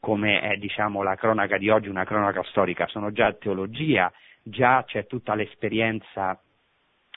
[0.00, 5.06] come è diciamo, la cronaca di oggi, una cronaca storica, sono già teologia, già c'è
[5.06, 6.38] tutta l'esperienza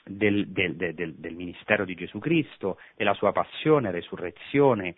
[0.04, 4.94] del, del, del, del ministero di Gesù Cristo, della sua passione, resurrezione,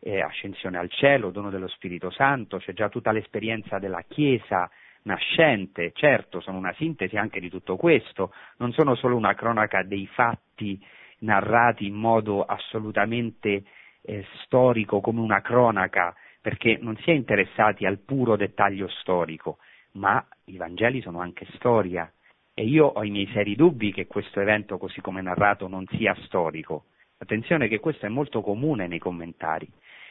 [0.00, 4.70] eh, ascensione al cielo, dono dello Spirito Santo, c'è già tutta l'esperienza della Chiesa,
[5.02, 10.06] nascente, certo sono una sintesi anche di tutto questo, non sono solo una cronaca dei
[10.06, 10.78] fatti
[11.20, 13.64] narrati in modo assolutamente
[14.02, 19.58] eh, storico come una cronaca, perché non si è interessati al puro dettaglio storico,
[19.92, 22.10] ma i Vangeli sono anche storia
[22.58, 26.12] e io ho i miei seri dubbi che questo evento così come narrato non sia
[26.24, 26.86] storico.
[27.18, 29.68] Attenzione che questo è molto comune nei commentari,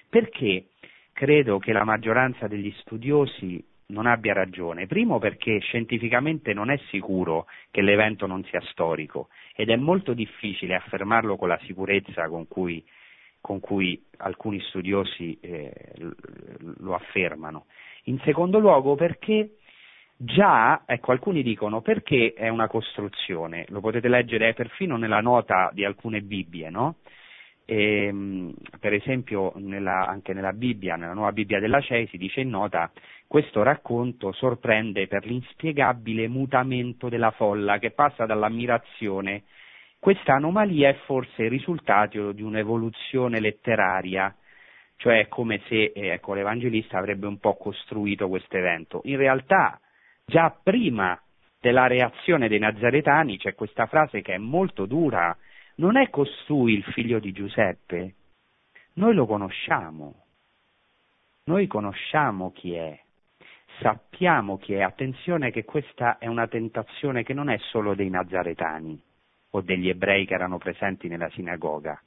[0.07, 0.67] perché
[1.12, 4.88] credo che la maggioranza degli studiosi non abbia ragione.
[4.88, 10.75] Primo perché scientificamente non è sicuro che l'evento non sia storico ed è molto difficile
[10.75, 12.81] affermarlo con la sicurezza con cui,
[13.41, 15.73] con cui alcuni studiosi eh,
[16.77, 17.65] lo affermano.
[18.03, 19.57] In secondo luogo perché
[20.17, 25.86] già, ecco, alcuni dicono perché è una costruzione, lo potete leggere perfino nella nota di
[25.86, 26.95] alcune Bibbie, no?
[27.65, 32.41] E, ehm, per esempio nella, anche nella Bibbia, nella nuova Bibbia della CEI si dice
[32.41, 32.91] in nota
[33.27, 39.43] questo racconto sorprende per l'inspiegabile mutamento della folla che passa dall'ammirazione.
[39.99, 44.34] Questa anomalia è forse il risultato di un'evoluzione letteraria,
[44.95, 49.01] cioè è come se eh, ecco, l'Evangelista avrebbe un po' costruito questo evento.
[49.03, 49.77] In realtà,
[50.30, 51.18] già prima
[51.58, 55.36] della reazione dei nazaretani c'è questa frase che è molto dura,
[55.76, 58.16] non è costui il figlio di Giuseppe?
[58.96, 60.26] Noi lo conosciamo,
[61.46, 63.00] noi conosciamo chi è,
[63.80, 64.82] sappiamo chi è.
[64.82, 69.02] Attenzione che questa è una tentazione che non è solo dei nazaretani
[69.52, 72.02] o degli ebrei che erano presenti nella sinagoga,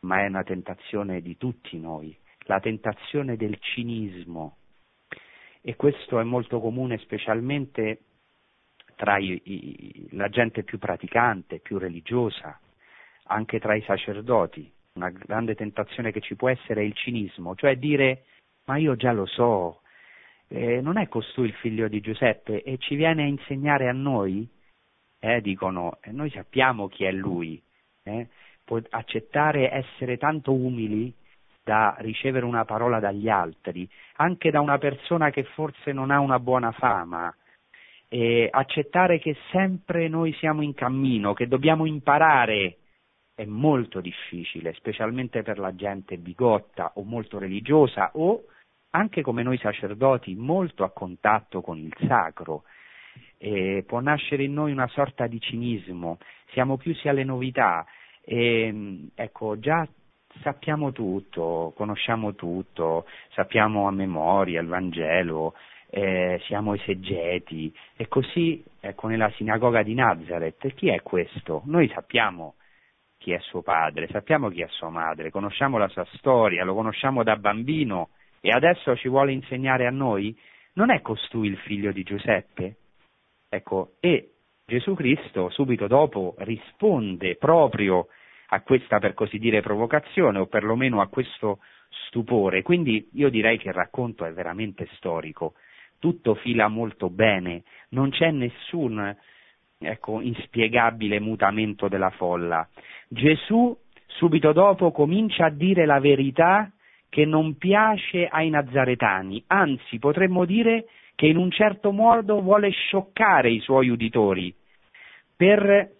[0.00, 4.58] ma è una tentazione di tutti noi, la tentazione del cinismo.
[5.68, 8.02] E questo è molto comune specialmente
[8.94, 12.56] tra i, i, la gente più praticante, più religiosa,
[13.24, 14.72] anche tra i sacerdoti.
[14.92, 18.26] Una grande tentazione che ci può essere è il cinismo, cioè dire
[18.66, 19.80] ma io già lo so,
[20.46, 24.48] eh, non è costui il figlio di Giuseppe e ci viene a insegnare a noi?
[25.18, 27.60] Eh, dicono, eh, noi sappiamo chi è lui,
[28.04, 28.28] eh?
[28.62, 31.12] può accettare essere tanto umili
[31.66, 36.38] da ricevere una parola dagli altri, anche da una persona che forse non ha una
[36.38, 37.34] buona fama,
[38.08, 42.76] e accettare che sempre noi siamo in cammino, che dobbiamo imparare
[43.34, 48.44] è molto difficile, specialmente per la gente bigotta o molto religiosa o
[48.90, 52.62] anche come noi sacerdoti molto a contatto con il sacro.
[53.38, 56.18] E può nascere in noi una sorta di cinismo,
[56.52, 57.84] siamo chiusi alle novità.
[58.22, 59.86] E ecco già
[60.42, 65.54] sappiamo tutto, conosciamo tutto, sappiamo a memoria il Vangelo,
[65.88, 71.62] eh, siamo esegeti e così ecco nella sinagoga di Nazareth chi è questo?
[71.66, 72.54] Noi sappiamo
[73.18, 77.22] chi è suo padre, sappiamo chi è sua madre, conosciamo la sua storia, lo conosciamo
[77.22, 80.36] da bambino e adesso ci vuole insegnare a noi?
[80.74, 82.76] Non è costui il figlio di Giuseppe?
[83.48, 84.32] Ecco, e
[84.66, 88.08] Gesù Cristo subito dopo risponde proprio
[88.48, 91.58] a questa, per così dire, provocazione o perlomeno a questo
[92.06, 92.62] stupore.
[92.62, 95.54] Quindi io direi che il racconto è veramente storico,
[95.98, 99.16] tutto fila molto bene, non c'è nessun
[99.78, 102.66] ecco, inspiegabile mutamento della folla.
[103.08, 106.70] Gesù subito dopo comincia a dire la verità
[107.08, 113.50] che non piace ai nazaretani, anzi potremmo dire che in un certo modo vuole scioccare
[113.50, 114.54] i suoi uditori
[115.34, 115.95] per,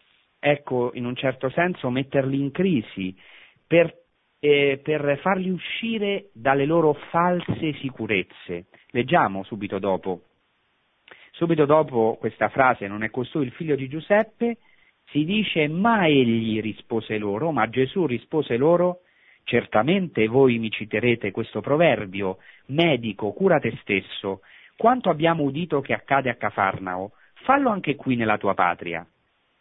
[0.49, 3.13] ecco, in un certo senso metterli in crisi,
[3.67, 3.93] per,
[4.39, 8.67] eh, per farli uscire dalle loro false sicurezze.
[8.91, 10.23] Leggiamo subito dopo.
[11.33, 14.59] Subito dopo questa frase, non è costui il figlio di Giuseppe,
[15.07, 19.01] si dice ma egli rispose loro, ma Gesù rispose loro,
[19.43, 24.43] certamente voi mi citerete questo proverbio, medico, cura te stesso,
[24.77, 29.05] quanto abbiamo udito che accade a Cafarnao, fallo anche qui nella tua patria.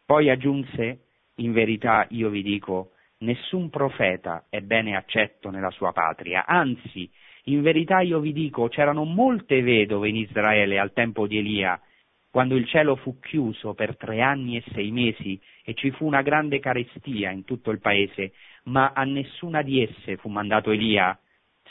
[0.05, 0.99] Poi aggiunse,
[1.37, 7.09] in verità io vi dico, nessun profeta è bene accetto nella sua patria, anzi,
[7.45, 11.81] in verità io vi dico, c'erano molte vedove in Israele al tempo di Elia,
[12.29, 16.21] quando il cielo fu chiuso per tre anni e sei mesi e ci fu una
[16.21, 18.33] grande carestia in tutto il paese,
[18.65, 21.17] ma a nessuna di esse fu mandato Elia,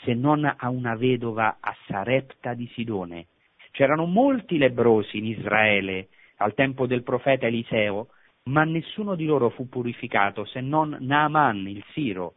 [0.01, 3.27] se non a una vedova a Sarepta di Sidone.
[3.71, 8.09] C'erano molti lebrosi in Israele al tempo del profeta Eliseo,
[8.45, 12.35] ma nessuno di loro fu purificato se non Naaman, il Siro.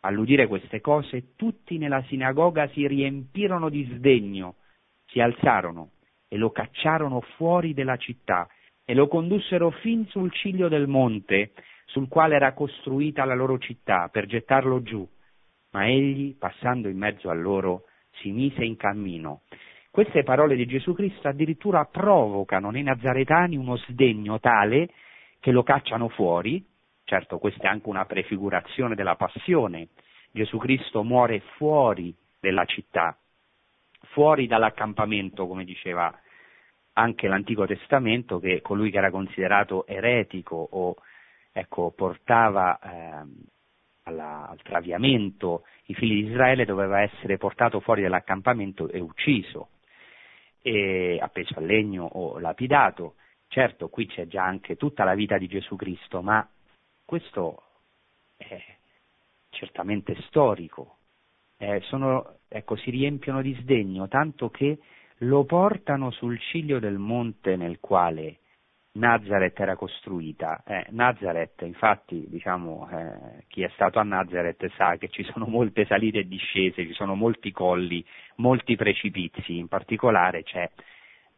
[0.00, 4.56] All'udire queste cose, tutti nella sinagoga si riempirono di sdegno,
[5.06, 5.90] si alzarono
[6.28, 8.48] e lo cacciarono fuori della città
[8.84, 11.52] e lo condussero fin sul ciglio del monte
[11.86, 15.08] sul quale era costruita la loro città per gettarlo giù.
[15.70, 17.84] Ma egli, passando in mezzo a loro,
[18.20, 19.42] si mise in cammino
[19.98, 24.90] queste parole di Gesù Cristo addirittura provocano nei nazaretani uno sdegno tale
[25.40, 26.64] che lo cacciano fuori,
[27.04, 29.88] certo questa è anche una prefigurazione della passione,
[30.30, 33.16] Gesù Cristo muore fuori della città,
[34.10, 36.12] fuori dall'accampamento, come diceva
[36.94, 40.96] anche l'Antico Testamento, che colui che era considerato eretico o
[41.52, 43.24] ecco, portava eh,
[44.04, 49.68] alla, al traviamento i figli di Israele doveva essere portato fuori dall'accampamento e ucciso
[50.60, 53.14] e appeso al legno o lapidato.
[53.48, 56.46] Certo, qui c'è già anche tutta la vita di Gesù Cristo, ma
[57.04, 57.62] questo
[58.36, 58.62] è
[59.50, 60.96] certamente storico.
[61.56, 64.78] Eh, sono, ecco, si riempiono di sdegno, tanto che
[65.22, 68.38] lo portano sul ciglio del monte nel quale
[68.92, 70.62] Nazareth era costruita.
[70.64, 75.86] Eh, Nazareth, infatti, diciamo, eh, chi è stato a Nazareth sa che ci sono molte
[75.86, 78.04] salite e discese, ci sono molti colli,
[78.36, 80.70] molti precipizi, in particolare c'è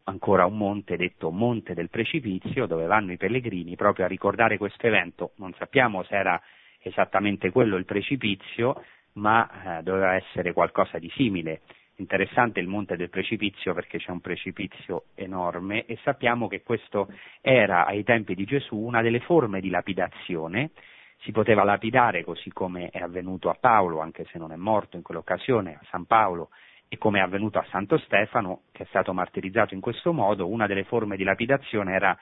[0.05, 4.87] ancora un monte detto Monte del Precipizio dove vanno i pellegrini proprio a ricordare questo
[4.87, 5.31] evento.
[5.37, 6.41] Non sappiamo se era
[6.81, 8.83] esattamente quello il precipizio,
[9.13, 11.61] ma eh, doveva essere qualcosa di simile
[12.01, 17.07] interessante il monte del precipizio perché c'è un precipizio enorme e sappiamo che questo
[17.39, 20.71] era ai tempi di Gesù una delle forme di lapidazione,
[21.19, 25.03] si poteva lapidare così come è avvenuto a Paolo, anche se non è morto in
[25.03, 26.49] quell'occasione, a San Paolo,
[26.93, 30.67] e come è avvenuto a Santo Stefano, che è stato martirizzato in questo modo, una
[30.67, 32.19] delle forme di lapidazione era,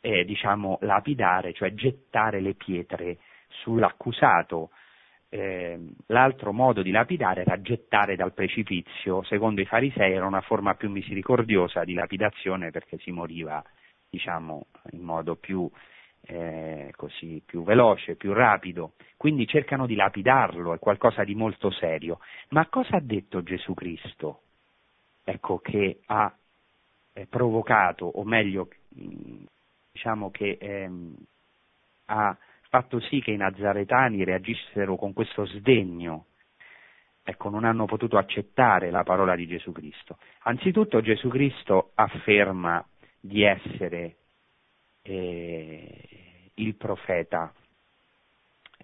[0.00, 3.18] eh, diciamo, lapidare, cioè gettare le pietre
[3.48, 4.70] sull'accusato,
[5.28, 10.74] eh, l'altro modo di lapidare era gettare dal precipizio, secondo i farisei era una forma
[10.74, 13.62] più misericordiosa di lapidazione perché si moriva
[14.08, 15.70] diciamo, in modo più,
[16.30, 22.20] eh, così, più veloce, più rapido, quindi cercano di lapidarlo, è qualcosa di molto serio.
[22.50, 24.42] Ma cosa ha detto Gesù Cristo?
[25.24, 26.30] Ecco che ha
[27.14, 28.68] eh, provocato, o meglio,
[29.90, 31.16] diciamo che ehm,
[32.06, 32.36] ha
[32.68, 36.26] fatto sì che i nazaretani reagissero con questo sdegno,
[37.22, 40.18] ecco, non hanno potuto accettare la parola di Gesù Cristo.
[40.40, 42.86] Anzitutto Gesù Cristo afferma
[43.18, 44.16] di essere
[45.08, 47.52] eh, il profeta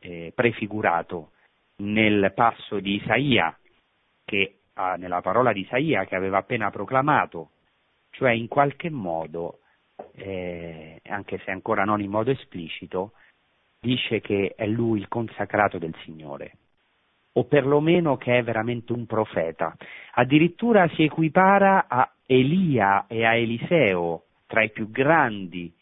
[0.00, 1.32] eh, prefigurato
[1.76, 3.56] nel passo di Isaia,
[4.24, 7.50] che, ah, nella parola di Isaia che aveva appena proclamato,
[8.10, 9.60] cioè in qualche modo,
[10.14, 13.12] eh, anche se ancora non in modo esplicito,
[13.80, 16.56] dice che è lui il consacrato del Signore,
[17.32, 19.76] o perlomeno che è veramente un profeta.
[20.12, 25.74] Addirittura si equipara a Elia e a Eliseo, tra i più grandi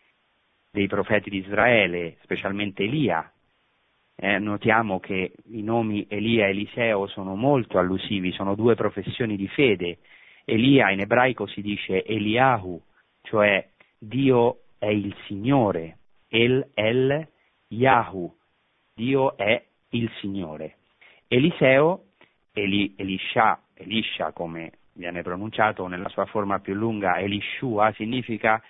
[0.72, 3.30] dei profeti di Israele, specialmente Elia.
[4.16, 9.48] Eh, notiamo che i nomi Elia e Eliseo sono molto allusivi, sono due professioni di
[9.48, 9.98] fede.
[10.46, 12.80] Elia in ebraico si dice Eliahu,
[13.20, 13.68] cioè
[13.98, 15.98] Dio è il Signore,
[16.28, 17.28] El El
[17.68, 18.34] Yahu,
[18.94, 20.76] Dio è il Signore.
[21.28, 22.04] Eliseo,
[22.54, 28.62] Eli, Elisha, Elisha come viene pronunciato nella sua forma più lunga, Elishua, significa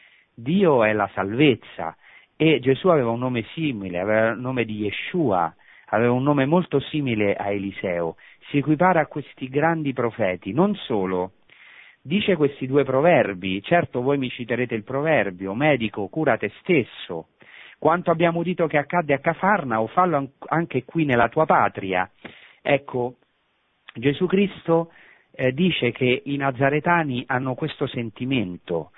[0.42, 1.96] Dio è la salvezza.
[2.36, 5.54] E Gesù aveva un nome simile, aveva il nome di Yeshua,
[5.86, 8.16] aveva un nome molto simile a Eliseo,
[8.48, 11.32] si equipara a questi grandi profeti, non solo,
[12.02, 17.28] dice questi due proverbi, certo voi mi citerete il proverbio, medico, cura te stesso,
[17.78, 22.10] quanto abbiamo udito che accadde a Cafarnao, fallo anche qui nella tua patria.
[22.60, 23.16] Ecco,
[23.94, 24.92] Gesù Cristo
[25.32, 28.90] eh, dice che i nazaretani hanno questo sentimento,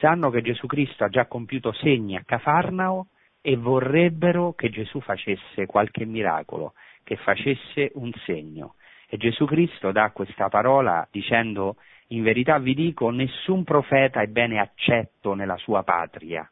[0.00, 3.08] sanno che Gesù Cristo ha già compiuto segni a Cafarnao
[3.40, 6.74] e vorrebbero che Gesù facesse qualche miracolo,
[7.04, 8.74] che facesse un segno.
[9.08, 11.76] E Gesù Cristo dà questa parola dicendo
[12.08, 16.48] in verità vi dico nessun profeta è bene accetto nella sua patria.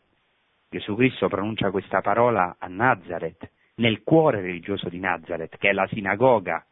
[0.70, 5.86] Gesù Cristo pronuncia questa parola a Nazareth, nel cuore religioso di Nazareth, che è la
[5.88, 6.64] sinagoga.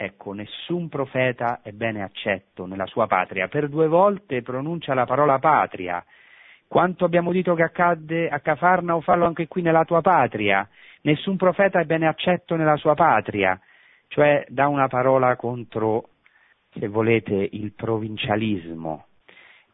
[0.00, 3.48] Ecco, nessun profeta è bene accetto nella sua patria.
[3.48, 6.04] Per due volte pronuncia la parola patria.
[6.68, 10.68] Quanto abbiamo detto che accadde a Cafarnao, fallo anche qui nella tua patria.
[11.00, 13.60] Nessun profeta è bene accetto nella sua patria.
[14.06, 16.10] Cioè dà una parola contro,
[16.78, 19.06] se volete, il provincialismo,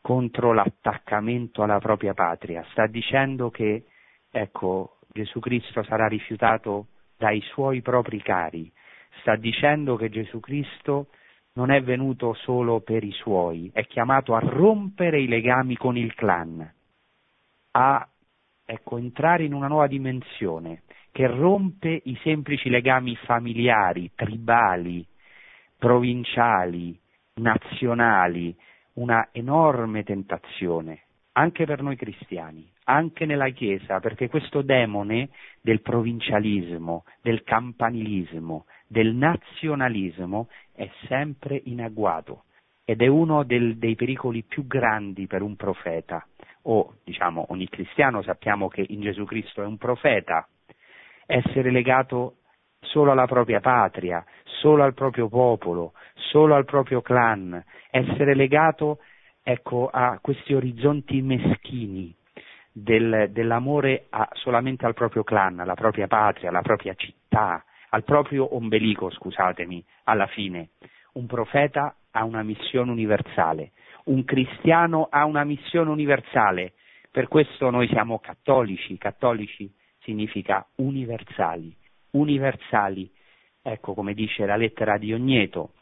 [0.00, 3.84] contro l'attaccamento alla propria patria, sta dicendo che,
[4.30, 6.86] ecco, Gesù Cristo sarà rifiutato
[7.18, 8.72] dai suoi propri cari,
[9.20, 11.08] sta dicendo che Gesù Cristo
[11.54, 16.14] non è venuto solo per i suoi, è chiamato a rompere i legami con il
[16.14, 16.72] clan,
[17.72, 18.08] a
[18.64, 25.06] ecco, entrare in una nuova dimensione che rompe i semplici legami familiari, tribali,
[25.78, 26.98] provinciali,
[27.34, 28.56] nazionali,
[28.94, 31.02] una enorme tentazione,
[31.32, 35.28] anche per noi cristiani, anche nella Chiesa, perché questo demone
[35.60, 42.44] del provincialismo, del campanilismo, del nazionalismo è sempre in agguato
[42.84, 46.26] ed è uno del, dei pericoli più grandi per un profeta,
[46.62, 50.46] o diciamo ogni cristiano sappiamo che in Gesù Cristo è un profeta,
[51.26, 52.36] essere legato
[52.80, 58.98] solo alla propria patria, solo al proprio popolo, solo al proprio clan, essere legato
[59.42, 62.14] ecco, a questi orizzonti meschini
[62.70, 67.64] del, dell'amore a, solamente al proprio clan, alla propria patria, alla propria città,
[67.94, 70.70] al proprio ombelico, scusatemi, alla fine.
[71.12, 73.70] Un profeta ha una missione universale,
[74.06, 76.72] un cristiano ha una missione universale,
[77.12, 81.72] per questo noi siamo cattolici, cattolici significa universali,
[82.10, 83.08] universali,
[83.62, 85.74] ecco come dice la lettera di Ogneto,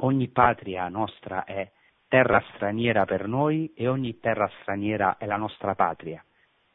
[0.00, 1.70] ogni patria nostra è
[2.06, 6.22] terra straniera per noi e ogni terra straniera è la nostra patria,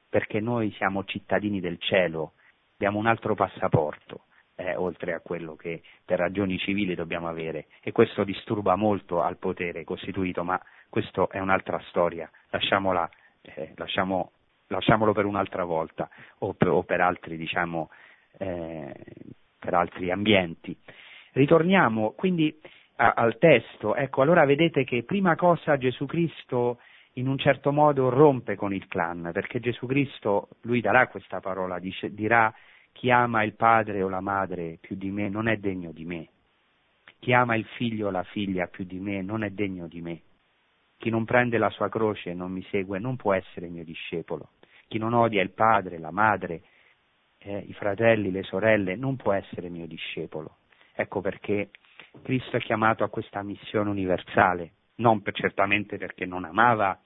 [0.09, 2.34] perché noi siamo cittadini del cielo,
[2.74, 4.24] abbiamo un altro passaporto,
[4.56, 7.66] eh, oltre a quello che per ragioni civili dobbiamo avere.
[7.82, 13.10] E questo disturba molto al potere costituito, ma questa è un'altra storia, Lasciamola,
[13.41, 14.32] eh, lasciamo,
[14.68, 17.89] lasciamolo per un'altra volta o per, o per altri, diciamo,
[18.38, 18.93] eh,
[19.60, 20.78] per altri ambienti.
[21.34, 22.58] Ritorniamo quindi
[22.97, 26.80] a, al testo, ecco, allora vedete che prima cosa Gesù Cristo
[27.18, 31.80] in un certo modo rompe con il clan, perché Gesù Cristo, lui darà questa parola,
[31.80, 32.53] dice, dirà
[32.96, 36.30] chi ama il padre o la madre più di me non è degno di me,
[37.20, 40.22] chi ama il figlio o la figlia più di me non è degno di me,
[40.98, 44.52] chi non prende la sua croce e non mi segue non può essere mio discepolo,
[44.88, 46.62] chi non odia il padre, la madre,
[47.39, 50.60] eh, i fratelli, le sorelle non può essere mio discepolo.
[50.93, 51.72] Ecco perché
[52.24, 56.98] Cristo è chiamato a questa missione universale, non per, certamente perché non amava,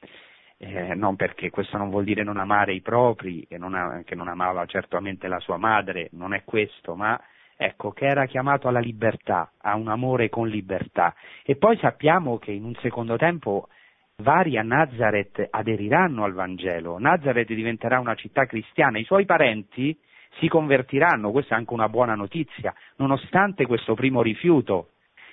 [0.62, 4.28] eh, non perché questo non vuol dire non amare i propri, che non, che non
[4.28, 7.20] amava certamente la sua madre, non è questo, ma
[7.56, 11.16] ecco, che era chiamato alla libertà, a un amore con libertà.
[11.44, 13.70] E poi sappiamo che in un secondo tempo
[14.18, 19.98] vari a Nazareth aderiranno al Vangelo, Nazareth diventerà una città cristiana, i suoi parenti
[20.40, 24.90] si convertiranno, questa è anche una buona notizia, nonostante questo primo rifiuto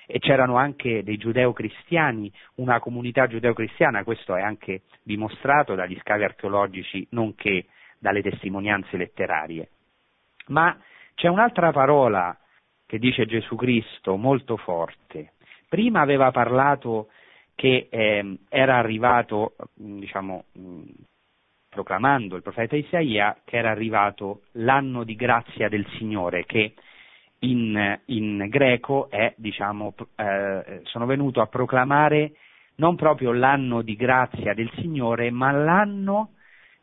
[0.07, 7.07] e c'erano anche dei giudeo-cristiani, una comunità giudeo-cristiana, questo è anche dimostrato dagli scavi archeologici,
[7.11, 7.67] nonché
[7.99, 9.69] dalle testimonianze letterarie.
[10.49, 10.79] Ma
[11.15, 12.37] c'è un'altra parola
[12.87, 15.33] che dice Gesù Cristo molto forte.
[15.69, 17.09] Prima aveva parlato
[17.57, 20.45] che eh, era arrivato, diciamo,
[21.69, 26.75] proclamando il profeta Isaia, che era arrivato l'anno di grazia del Signore, che
[27.41, 32.33] in, in greco è, diciamo, eh, sono venuto a proclamare
[32.77, 36.33] non proprio l'anno di grazia del Signore, ma l'anno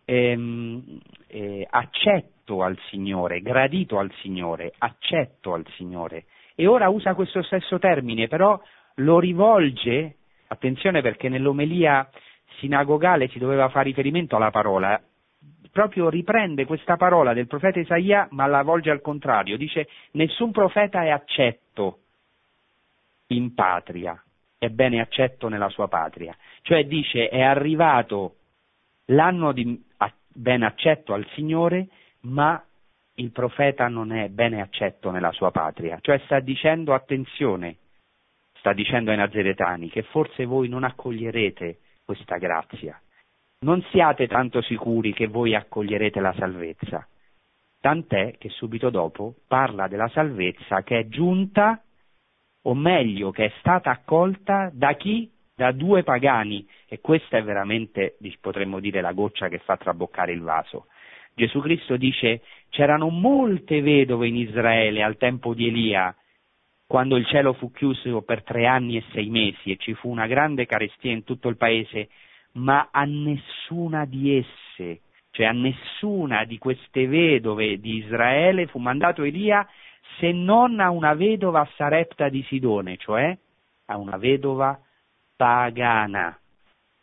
[0.06, 6.26] ehm, eh, accetto al Signore, gradito al Signore, accetto al Signore.
[6.56, 8.60] E ora usa questo stesso termine, però
[8.96, 10.18] lo rivolge
[10.54, 12.08] Attenzione perché nell'omelia
[12.60, 15.02] sinagogale si doveva fare riferimento alla parola,
[15.74, 21.04] proprio riprende questa parola del profeta Isaia ma la volge al contrario, dice nessun profeta
[21.04, 21.98] è accetto
[23.28, 24.22] in patria,
[24.60, 28.36] è bene accetto nella sua patria, cioè dice è arrivato
[29.06, 29.84] l'anno di
[30.36, 31.88] ben accetto al Signore
[32.22, 32.64] ma
[33.16, 37.78] il profeta non è bene accetto nella sua patria, cioè sta dicendo attenzione,
[38.60, 43.00] sta dicendo ai nazaretani che forse voi non accoglierete questa grazia.
[43.64, 47.08] Non siate tanto sicuri che voi accoglierete la salvezza.
[47.80, 51.82] Tant'è che subito dopo parla della salvezza che è giunta,
[52.64, 55.32] o meglio, che è stata accolta da chi?
[55.56, 56.68] Da due pagani.
[56.88, 60.88] E questa è veramente, potremmo dire, la goccia che fa traboccare il vaso.
[61.34, 66.16] Gesù Cristo dice c'erano molte vedove in Israele al tempo di Elia
[66.86, 70.28] quando il cielo fu chiuso per tre anni e sei mesi e ci fu una
[70.28, 72.10] grande carestia in tutto il paese,
[72.54, 75.02] ma a nessuna di esse,
[75.32, 79.68] cioè a nessuna di queste vedove di Israele fu mandato Elia
[80.20, 83.36] se non a una vedova Sarepta di Sidone, cioè
[83.86, 84.80] a una vedova
[85.36, 86.38] pagana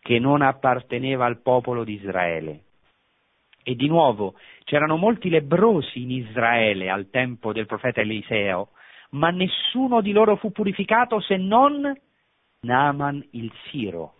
[0.00, 2.62] che non apparteneva al popolo di Israele.
[3.62, 4.34] E di nuovo
[4.64, 8.68] c'erano molti lebrosi in Israele al tempo del profeta Eliseo,
[9.10, 11.92] ma nessuno di loro fu purificato se non
[12.62, 14.14] Naaman il Siro,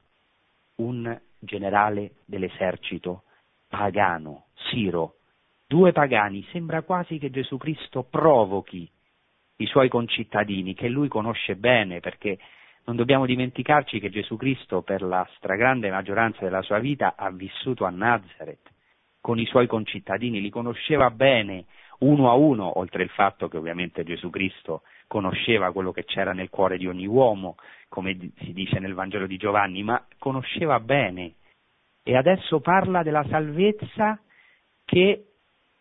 [0.81, 3.24] un generale dell'esercito
[3.68, 5.16] pagano, Siro.
[5.66, 8.91] Due pagani, sembra quasi che Gesù Cristo provochi
[9.57, 12.39] i suoi concittadini, che lui conosce bene, perché
[12.85, 17.85] non dobbiamo dimenticarci che Gesù Cristo per la stragrande maggioranza della sua vita ha vissuto
[17.85, 18.68] a Nazareth
[19.20, 21.66] con i suoi concittadini, li conosceva bene,
[22.01, 26.51] uno a uno, oltre il fatto che ovviamente Gesù Cristo conosceva quello che c'era nel
[26.51, 27.57] cuore di ogni uomo,
[27.89, 31.35] come si dice nel Vangelo di Giovanni, ma conosceva bene.
[32.03, 34.19] E adesso parla della salvezza
[34.85, 35.25] che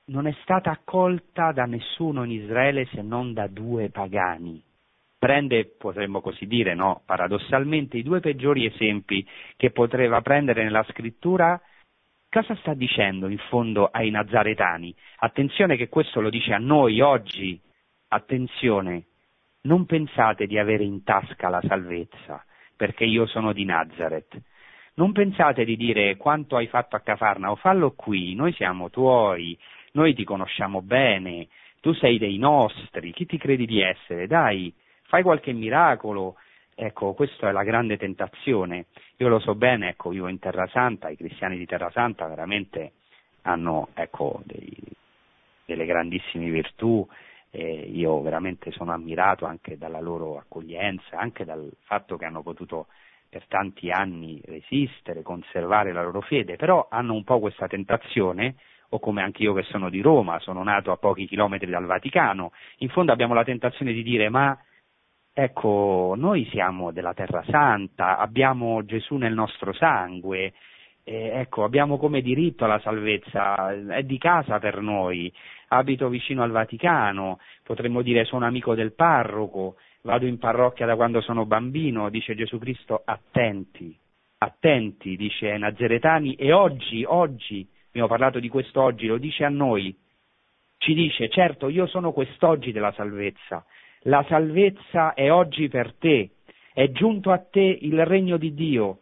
[0.05, 4.61] non è stata accolta da nessuno in Israele se non da due pagani.
[5.17, 9.25] Prende, potremmo così dire, no, paradossalmente, i due peggiori esempi
[9.57, 11.61] che poteva prendere nella scrittura
[12.31, 14.93] Cosa sta dicendo in fondo ai nazaretani?
[15.17, 17.59] Attenzione che questo lo dice a noi oggi.
[18.09, 19.05] Attenzione,
[19.61, 24.39] non pensate di avere in tasca la salvezza, perché io sono di Nazareth.
[24.93, 29.57] Non pensate di dire quanto hai fatto a Cafarnao, fallo qui, noi siamo tuoi,
[29.93, 31.47] noi ti conosciamo bene,
[31.81, 34.27] tu sei dei nostri, chi ti credi di essere?
[34.27, 34.71] Dai,
[35.05, 36.35] fai qualche miracolo,
[36.81, 38.85] Ecco, questa è la grande tentazione.
[39.17, 42.93] Io lo so bene, ecco, vivo in Terra Santa, i cristiani di Terra Santa veramente
[43.41, 44.73] hanno ecco, dei,
[45.65, 47.05] delle grandissime virtù,
[47.49, 52.87] eh, io veramente sono ammirato anche dalla loro accoglienza, anche dal fatto che hanno potuto
[53.27, 58.55] per tanti anni resistere, conservare la loro fede, però hanno un po' questa tentazione,
[58.91, 62.53] o come anche io che sono di Roma, sono nato a pochi chilometri dal Vaticano,
[62.77, 64.57] in fondo abbiamo la tentazione di dire ma
[65.41, 70.51] Ecco, noi siamo della Terra Santa, abbiamo Gesù nel nostro sangue,
[71.05, 75.33] eh, ecco, abbiamo come diritto alla salvezza, è di casa per noi,
[75.69, 81.21] abito vicino al Vaticano, potremmo dire sono amico del parroco, vado in parrocchia da quando
[81.21, 83.97] sono bambino, dice Gesù Cristo, attenti,
[84.39, 89.97] attenti, dice Nazaretani, e oggi, oggi, abbiamo parlato di questo oggi, lo dice a noi,
[90.79, 93.63] ci dice, certo, io sono quest'oggi della salvezza,
[94.03, 96.31] la salvezza è oggi per te,
[96.73, 98.99] è giunto a te il regno di Dio.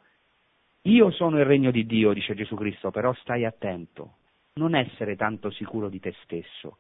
[0.83, 4.15] Io sono il regno di Dio, dice Gesù Cristo, però stai attento,
[4.53, 6.77] non essere tanto sicuro di te stesso,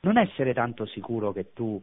[0.00, 1.82] non essere tanto sicuro che tu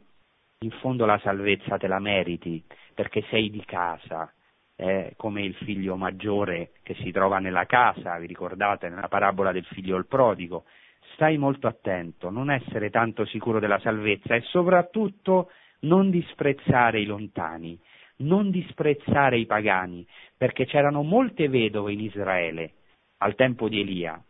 [0.59, 2.63] in fondo la salvezza te la meriti
[2.93, 4.31] perché sei di casa,
[4.75, 9.65] eh, come il figlio maggiore che si trova nella casa, vi ricordate nella parabola del
[9.65, 10.65] figlio il prodigo,
[11.13, 15.49] stai molto attento, non essere tanto sicuro della salvezza e soprattutto
[15.81, 17.79] non disprezzare i lontani,
[18.17, 20.05] non disprezzare i pagani,
[20.37, 22.73] perché c'erano molte vedove in Israele
[23.17, 24.21] al tempo di Elia,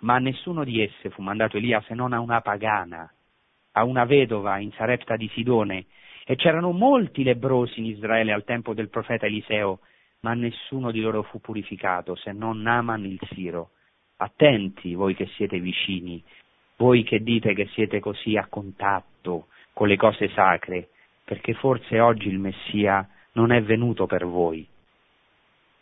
[0.00, 3.10] ma a nessuno di esse fu mandato Elia se non a una pagana,
[3.72, 5.86] a una vedova in Sarepta di Sidone,
[6.24, 9.80] e c'erano molti lebrosi in Israele al tempo del profeta Eliseo,
[10.20, 13.70] ma nessuno di loro fu purificato se non Naman il Siro.
[14.16, 16.22] Attenti voi che siete vicini,
[16.76, 19.46] voi che dite che siete così a contatto
[19.80, 20.88] con le cose sacre,
[21.24, 24.68] perché forse oggi il Messia non è venuto per voi.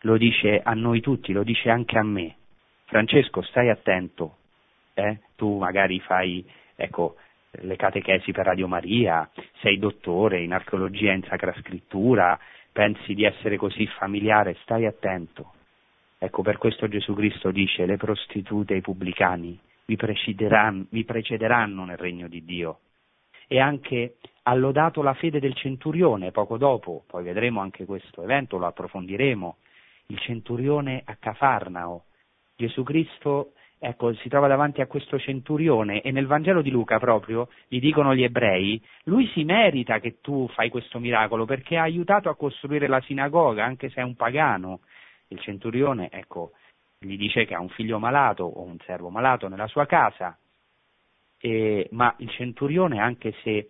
[0.02, 2.36] Lo dice a noi tutti, lo dice anche a me.
[2.84, 4.36] Francesco, stai attento,
[4.94, 5.18] eh?
[5.34, 7.16] tu magari fai, ecco,
[7.50, 9.28] le catechesi per Radio Maria,
[9.62, 12.38] sei dottore in archeologia e in sacra scrittura,
[12.70, 15.54] pensi di essere così familiare, stai attento.
[16.18, 21.84] Ecco, per questo Gesù Cristo dice le prostitute e i pubblicani vi precederanno, vi precederanno
[21.84, 22.78] nel regno di Dio.
[23.48, 28.56] E anche ha lodato la fede del centurione poco dopo, poi vedremo anche questo evento,
[28.58, 29.56] lo approfondiremo,
[30.06, 32.04] il centurione a Cafarnao.
[32.56, 37.48] Gesù Cristo ecco, si trova davanti a questo centurione e nel Vangelo di Luca proprio
[37.68, 42.28] gli dicono gli ebrei, lui si merita che tu fai questo miracolo perché ha aiutato
[42.28, 44.80] a costruire la sinagoga, anche se è un pagano.
[45.28, 46.52] Il centurione, ecco,
[46.98, 50.36] gli dice che ha un figlio malato o un servo malato nella sua casa,
[51.40, 53.68] e, ma il centurione, anche se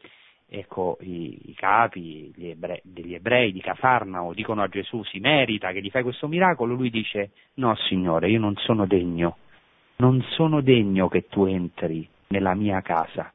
[0.48, 5.82] ecco, i, i capi ebrei, degli ebrei di Cafarnao dicono a Gesù si merita che
[5.82, 9.36] gli fai questo miracolo, lui dice no signore, io non sono degno
[9.98, 13.32] non sono degno che tu entri nella mia casa.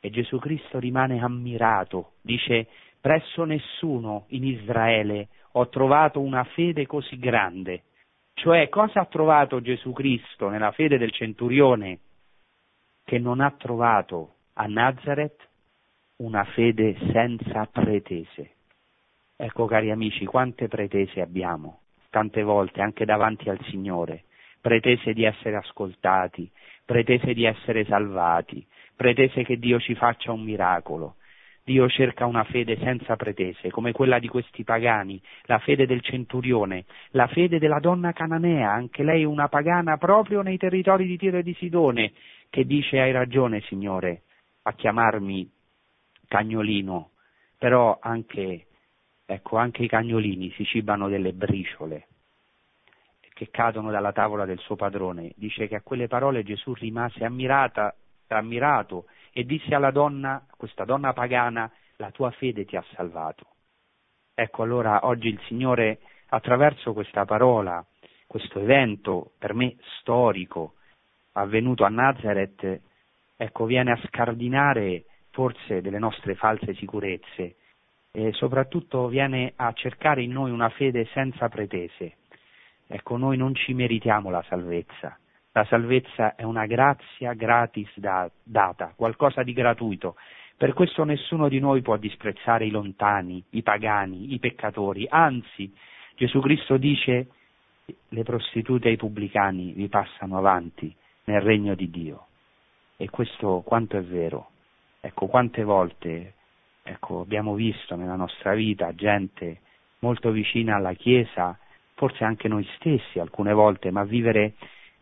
[0.00, 2.68] E Gesù Cristo rimane ammirato, dice,
[3.00, 7.84] presso nessuno in Israele ho trovato una fede così grande.
[8.34, 11.98] Cioè, cosa ha trovato Gesù Cristo nella fede del centurione
[13.04, 15.40] che non ha trovato a Nazareth?
[16.16, 18.52] Una fede senza pretese.
[19.36, 21.80] Ecco, cari amici, quante pretese abbiamo,
[22.10, 24.24] tante volte anche davanti al Signore
[24.64, 26.50] pretese di essere ascoltati,
[26.86, 31.16] pretese di essere salvati, pretese che Dio ci faccia un miracolo.
[31.62, 36.86] Dio cerca una fede senza pretese, come quella di questi pagani, la fede del centurione,
[37.10, 41.42] la fede della donna cananea, anche lei una pagana proprio nei territori di Tiro e
[41.42, 42.12] di Sidone,
[42.54, 44.22] che dice hai ragione, Signore,
[44.62, 45.50] a chiamarmi
[46.28, 47.10] cagnolino,
[47.58, 48.66] però anche,
[49.26, 52.06] ecco, anche i cagnolini si cibano delle briciole
[53.34, 55.32] che cadono dalla tavola del suo padrone.
[55.34, 57.92] Dice che a quelle parole Gesù rimase ammirata,
[58.28, 63.46] ammirato e disse alla donna, questa donna pagana, la tua fede ti ha salvato.
[64.32, 65.98] Ecco allora oggi il Signore
[66.28, 67.84] attraverso questa parola,
[68.28, 70.74] questo evento per me storico
[71.34, 72.80] avvenuto a Nazareth,
[73.36, 77.56] ecco viene a scardinare forse delle nostre false sicurezze
[78.10, 82.16] e soprattutto viene a cercare in noi una fede senza pretese
[82.86, 85.18] Ecco, noi non ci meritiamo la salvezza.
[85.52, 90.16] La salvezza è una grazia gratis da, data, qualcosa di gratuito.
[90.56, 95.06] Per questo nessuno di noi può disprezzare i lontani, i pagani, i peccatori.
[95.08, 95.72] Anzi,
[96.16, 97.28] Gesù Cristo dice
[98.08, 100.94] le prostitute e i pubblicani vi passano avanti
[101.24, 102.26] nel regno di Dio.
[102.96, 104.50] E questo quanto è vero.
[105.00, 106.34] Ecco, quante volte
[106.82, 109.60] ecco, abbiamo visto nella nostra vita gente
[109.98, 111.58] molto vicina alla Chiesa
[111.94, 114.54] forse anche noi stessi alcune volte, ma vivere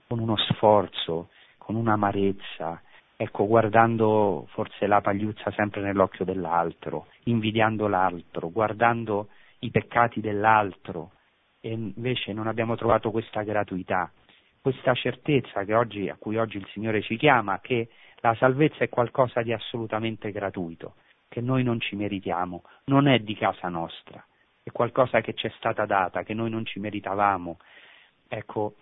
[0.07, 2.81] con uno sforzo, con un'amarezza,
[3.17, 9.29] ecco, guardando forse la pagliuzza sempre nell'occhio dell'altro, invidiando l'altro, guardando
[9.61, 11.13] i peccati dell'altro,
[11.61, 14.11] e invece non abbiamo trovato questa gratuità,
[14.63, 17.89] questa certezza oggi, a cui oggi il Signore ci chiama, che
[18.21, 20.95] la salvezza è qualcosa di assolutamente gratuito,
[21.29, 24.25] che noi non ci meritiamo, non è di casa nostra,
[24.63, 27.59] è qualcosa che ci è stata data, che noi non ci meritavamo.
[28.29, 28.77] Ecco,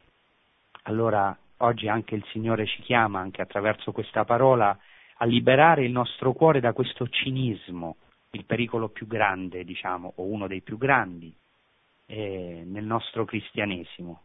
[0.82, 4.78] allora oggi anche il Signore ci chiama, anche attraverso questa parola,
[5.16, 7.96] a liberare il nostro cuore da questo cinismo,
[8.32, 11.34] il pericolo più grande, diciamo, o uno dei più grandi
[12.04, 14.20] eh, nel nostro cristianesimo.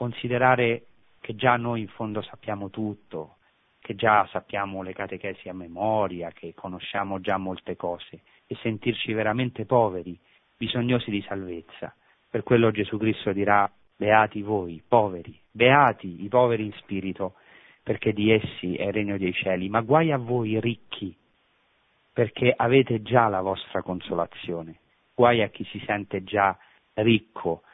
[0.00, 0.86] Considerare
[1.20, 3.36] che già noi in fondo sappiamo tutto,
[3.78, 9.66] che già sappiamo le catechesi a memoria, che conosciamo già molte cose e sentirci veramente
[9.66, 10.18] poveri
[10.56, 11.94] bisognosi di salvezza.
[12.30, 17.34] Per quello Gesù Cristo dirà, beati voi, poveri, beati i poveri in spirito,
[17.82, 21.14] perché di essi è il regno dei cieli, ma guai a voi ricchi,
[22.10, 24.78] perché avete già la vostra consolazione.
[25.14, 26.56] Guai a chi si sente già
[26.94, 27.64] ricco,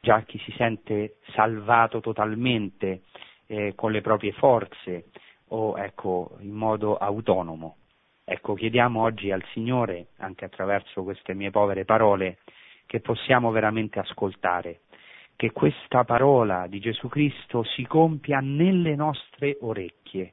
[0.00, 3.02] già chi si sente salvato totalmente
[3.46, 5.06] eh, con le proprie forze
[5.48, 7.76] o ecco, in modo autonomo.
[8.24, 12.38] Ecco, chiediamo oggi al Signore, anche attraverso queste mie povere parole,
[12.86, 14.80] che possiamo veramente ascoltare,
[15.36, 20.32] che questa parola di Gesù Cristo si compia nelle nostre orecchie,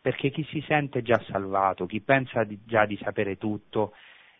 [0.00, 3.94] perché chi si sente già salvato, chi pensa di, già di sapere tutto,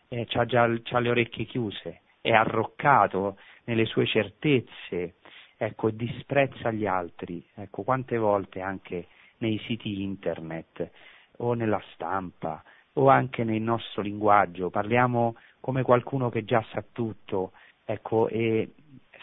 [0.09, 5.15] eh, ha le orecchie chiuse è arroccato nelle sue certezze,
[5.57, 7.45] ecco, disprezza gli altri.
[7.55, 9.07] Ecco, quante volte anche
[9.37, 10.89] nei siti internet
[11.37, 12.63] o nella stampa
[12.93, 17.51] o anche nel nostro linguaggio parliamo come qualcuno che già sa tutto,
[17.85, 18.73] ecco, e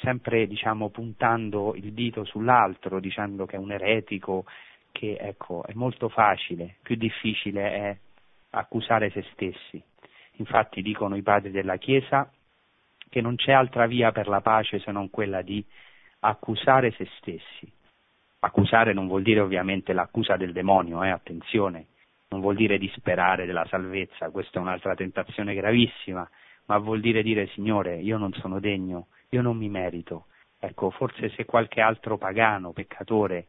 [0.01, 4.45] sempre diciamo puntando il dito sull'altro, dicendo che è un eretico,
[4.93, 7.99] che ecco, è molto facile, più difficile è
[8.51, 9.83] accusare se stessi.
[10.39, 12.31] Infatti dicono i padri della Chiesa
[13.09, 15.65] che non c'è altra via per la pace se non quella di
[16.21, 17.73] accusare se stessi.
[18.41, 21.87] Accusare non vuol dire ovviamente l'accusa del demonio, eh, attenzione,
[22.29, 26.29] non vuol dire disperare della salvezza, questa è un'altra tentazione gravissima,
[26.67, 30.27] ma vuol dire dire Signore, io non sono degno, io non mi merito.
[30.59, 33.47] Ecco, forse se qualche altro pagano, peccatore,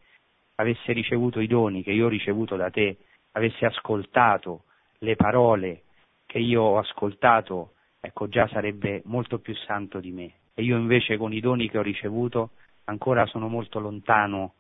[0.56, 2.98] avesse ricevuto i doni che io ho ricevuto da te,
[3.34, 4.64] avesse ascoltato
[5.00, 5.84] le parole
[6.26, 7.74] che io ho ascoltato,
[8.08, 10.32] ecco già sarebbe molto più santo di me.
[10.54, 12.52] E io invece con i doni che ho ricevuto
[12.86, 14.56] ancora sono molto lontano,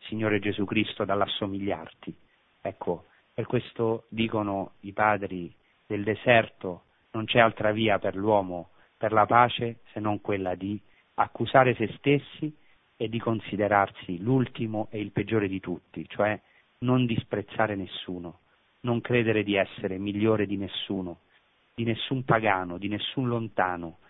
[0.00, 2.14] Signore Gesù Cristo, dall'assomigliarti.
[2.60, 5.52] Ecco, per questo dicono i padri
[5.86, 6.82] del deserto,
[7.12, 8.70] non c'è altra via per l'uomo
[9.00, 10.78] per la pace se non quella di
[11.14, 12.54] accusare se stessi
[12.98, 16.38] e di considerarsi l'ultimo e il peggiore di tutti, cioè
[16.80, 18.40] non disprezzare nessuno,
[18.80, 21.20] non credere di essere migliore di nessuno,
[21.80, 24.00] di nessun pagano, di nessun lontano,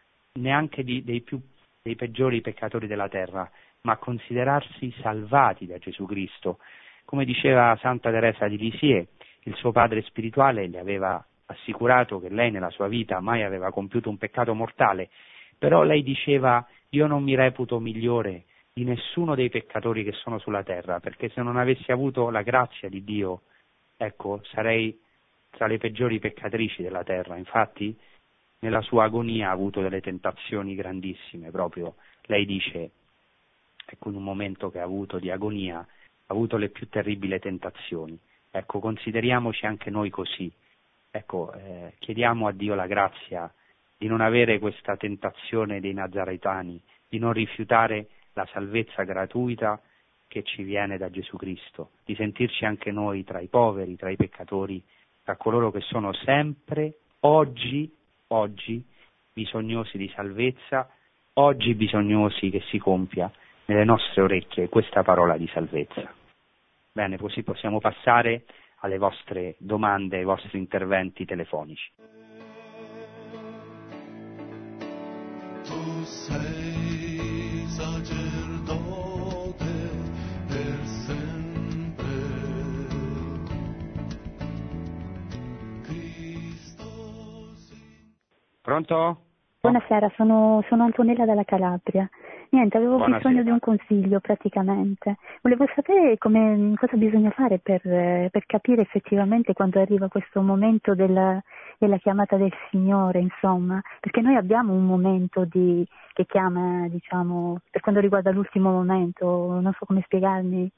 [0.40, 1.40] neanche di, dei, più,
[1.80, 3.48] dei peggiori peccatori della terra,
[3.82, 6.58] ma considerarsi salvati da Gesù Cristo.
[7.04, 9.06] Come diceva Santa Teresa di Lisieux,
[9.44, 14.10] il suo padre spirituale le aveva assicurato che lei nella sua vita mai aveva compiuto
[14.10, 15.08] un peccato mortale,
[15.56, 20.64] però lei diceva io non mi reputo migliore di nessuno dei peccatori che sono sulla
[20.64, 23.42] terra, perché se non avessi avuto la grazia di Dio,
[23.96, 24.98] ecco, sarei
[25.50, 27.36] tra le peggiori peccatrici della terra.
[27.36, 27.96] Infatti,
[28.60, 31.96] nella sua agonia ha avuto delle tentazioni grandissime, proprio
[32.26, 32.90] lei dice,
[33.86, 35.86] ecco, in un momento che ha avuto di agonia, ha
[36.26, 38.18] avuto le più terribili tentazioni.
[38.50, 40.50] Ecco, consideriamoci anche noi così.
[41.10, 43.52] Ecco, eh, chiediamo a Dio la grazia
[43.96, 49.80] di non avere questa tentazione dei nazaretani, di non rifiutare la salvezza gratuita
[50.28, 54.16] che ci viene da Gesù Cristo, di sentirci anche noi tra i poveri, tra i
[54.16, 54.82] peccatori,
[55.30, 57.88] tra coloro che sono sempre, oggi,
[58.28, 58.84] oggi,
[59.32, 60.90] bisognosi di salvezza,
[61.34, 63.30] oggi bisognosi che si compia
[63.66, 66.12] nelle nostre orecchie questa parola di salvezza.
[66.92, 68.44] Bene, così possiamo passare
[68.78, 71.92] alle vostre domande, ai vostri interventi telefonici.
[75.62, 78.89] Tu sei sacerdote
[88.70, 89.22] Pronto?
[89.62, 92.08] Buonasera, sono, sono Antonella dalla Calabria.
[92.50, 93.18] Niente, avevo Buonasera.
[93.18, 95.16] bisogno di un consiglio praticamente.
[95.42, 101.42] Volevo sapere come, cosa bisogna fare per, per capire effettivamente quando arriva questo momento della,
[101.78, 107.80] della chiamata del Signore, insomma, perché noi abbiamo un momento di, che chiama, diciamo, per
[107.80, 110.70] quanto riguarda l'ultimo momento, non so come spiegarmi.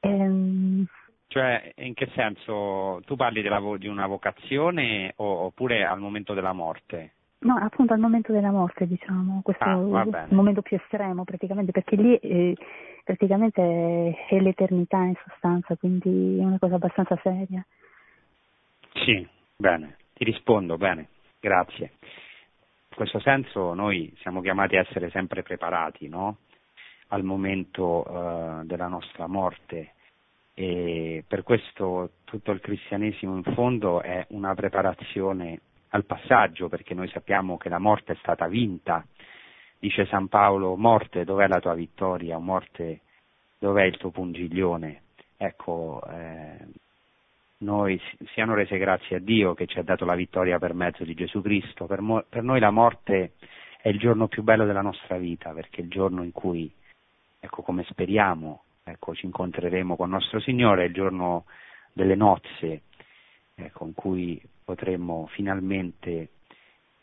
[0.00, 0.84] Ehm,
[1.28, 3.02] Cioè, in che senso?
[3.04, 7.12] Tu parli della vo- di una vocazione oppure al momento della morte?
[7.38, 11.70] No, appunto al momento della morte, diciamo, questo Ah, è il momento più estremo praticamente,
[11.70, 12.56] perché lì eh,
[13.04, 17.64] praticamente è, è l'eternità in sostanza, quindi è una cosa abbastanza seria.
[19.04, 21.08] Sì, bene, ti rispondo, bene,
[21.38, 21.92] grazie.
[22.00, 26.38] In questo senso noi siamo chiamati a essere sempre preparati, no?
[27.08, 29.92] Al momento eh, della nostra morte
[30.58, 37.08] e per questo tutto il cristianesimo in fondo è una preparazione al passaggio, perché noi
[37.08, 39.06] sappiamo che la morte è stata vinta.
[39.78, 42.38] Dice San Paolo, morte, dov'è la tua vittoria?
[42.38, 43.00] Morte,
[43.58, 45.02] dov'è il tuo pungiglione?
[45.36, 46.66] Ecco, eh,
[47.58, 51.04] noi si- siano rese grazie a Dio che ci ha dato la vittoria per mezzo
[51.04, 51.84] di Gesù Cristo.
[51.84, 53.32] Per, mo- per noi la morte
[53.82, 56.72] è il giorno più bello della nostra vita, perché è il giorno in cui,
[57.38, 61.44] ecco come speriamo, ecco, ci incontreremo con nostro Signore, il giorno
[61.92, 62.82] delle nozze,
[63.56, 66.28] ecco, in cui potremmo finalmente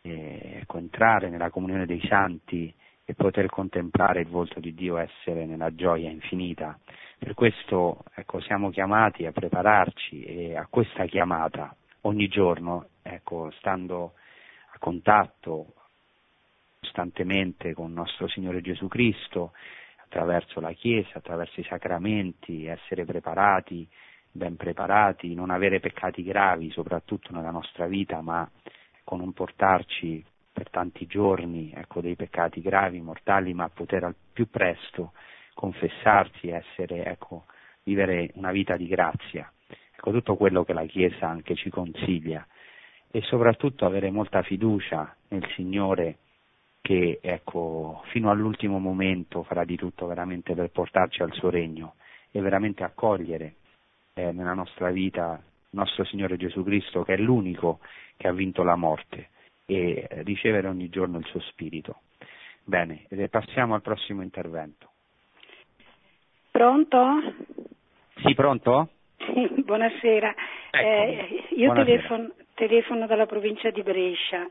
[0.02, 2.74] eh, ecco, entrare nella comunione dei santi
[3.04, 6.80] e poter contemplare il volto di Dio, essere nella gioia infinita.
[7.18, 14.14] Per questo ecco, siamo chiamati a prepararci e a questa chiamata ogni giorno, ecco, stando
[14.72, 15.74] a contatto
[16.80, 19.52] costantemente con nostro Signore Gesù Cristo,
[20.14, 23.88] attraverso la Chiesa, attraverso i sacramenti, essere preparati,
[24.32, 28.48] ben preparati, non avere peccati gravi, soprattutto nella nostra vita, ma
[28.96, 34.48] ecco, non portarci per tanti giorni ecco, dei peccati gravi, mortali, ma poter al più
[34.50, 35.14] presto
[35.56, 37.46] confessarsi, essere, ecco,
[37.84, 39.52] vivere una vita di grazia.
[39.96, 42.46] Ecco tutto quello che la Chiesa anche ci consiglia
[43.10, 46.18] e soprattutto avere molta fiducia nel Signore
[46.84, 51.96] che ecco, fino all'ultimo momento farà di tutto veramente per portarci al suo regno
[52.30, 53.56] e veramente accogliere
[54.16, 57.80] eh, nella nostra vita il nostro Signore Gesù Cristo che è l'unico
[58.18, 59.30] che ha vinto la morte
[59.66, 62.02] e ricevere ogni giorno il suo spirito.
[62.66, 64.90] Bene, passiamo al prossimo intervento.
[66.52, 67.34] Pronto?
[68.26, 68.90] Sì, pronto?
[69.20, 70.36] Sì, buonasera.
[70.72, 71.86] Eh, io buonasera.
[71.86, 74.46] Telefono, telefono, dalla provincia di Brescia.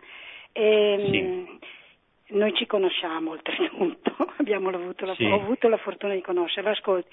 [0.50, 1.80] E, Sì.
[2.32, 5.24] Noi ci conosciamo oltretutto, abbiamo avuto la, Sì.
[5.24, 6.70] ho avuto la fortuna di conoscerla.
[6.70, 7.08] Ascolti,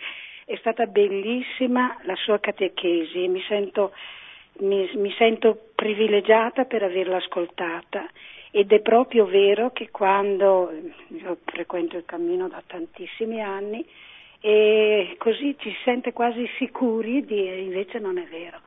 [0.45, 3.91] è stata bellissima la sua catechesi, mi sento,
[4.59, 8.07] mi, mi sento privilegiata per averla ascoltata
[8.51, 10.71] ed è proprio vero che quando
[11.09, 13.85] io frequento il cammino da tantissimi anni
[14.41, 18.61] e così ci si sente quasi sicuri di invece non è vero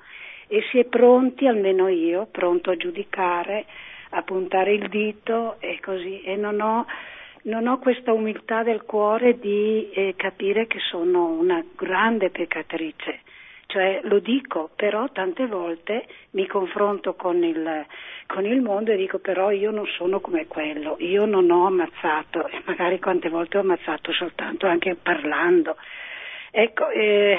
[0.46, 3.64] e si è pronti, almeno io, pronto a giudicare,
[4.14, 6.86] a puntare il dito e così e non ho,
[7.44, 13.20] non ho questa umiltà del cuore di eh, capire che sono una grande peccatrice.
[13.66, 17.86] Cioè lo dico, però tante volte mi confronto con il,
[18.26, 22.50] con il mondo e dico però io non sono come quello, io non ho ammazzato
[22.66, 25.76] magari quante volte ho ammazzato soltanto anche parlando.
[26.50, 27.38] Ecco, eh,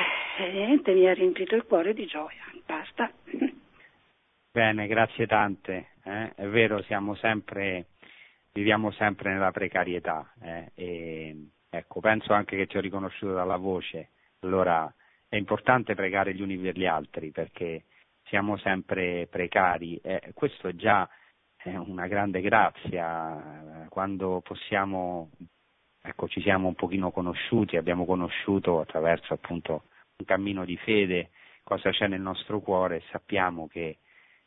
[0.52, 3.12] niente, mi ha riempito il cuore di gioia, basta.
[4.52, 5.93] Bene, grazie tante.
[6.04, 6.34] Eh.
[6.36, 7.88] È vero, siamo sempre,
[8.54, 10.32] viviamo sempre nella precarietà.
[10.42, 14.10] eh, e, ecco, penso anche che ti ho riconosciuto dalla voce.
[14.42, 14.94] Allora
[15.28, 17.86] è importante pregare gli uni per gli altri perché
[18.26, 19.98] siamo sempre precari.
[20.04, 21.08] e questo è già
[21.64, 23.84] eh, una grande grazia.
[23.86, 25.32] eh, Quando possiamo,
[26.02, 29.84] ecco, ci siamo un pochino conosciuti, abbiamo conosciuto attraverso appunto
[30.18, 31.32] un cammino di fede
[31.64, 34.00] cosa c'è nel nostro cuore e sappiamo che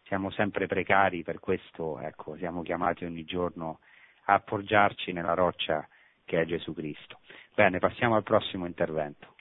[0.06, 3.80] siamo sempre precari, per questo ecco, siamo chiamati ogni giorno
[4.26, 5.86] a appoggiarci nella roccia
[6.24, 7.18] che è Gesù Cristo.
[7.54, 9.34] Bene, passiamo al prossimo intervento.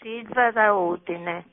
[0.00, 1.44] Silva da Udine.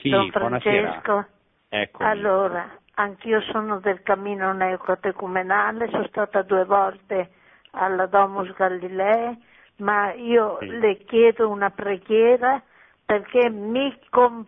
[0.00, 0.30] Sì, Don.
[0.30, 1.26] Francesco.
[1.68, 2.08] Eccomi.
[2.08, 7.32] Allora, anch'io sono del cammino neocatecumenale, sono stata due volte
[7.72, 9.36] alla Domus Galilei,
[9.76, 10.66] ma io Sì.
[10.78, 12.62] le chiedo una preghiera
[13.08, 13.90] perché mi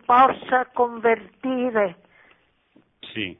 [0.05, 1.95] possa convertire.
[2.99, 3.35] Sì,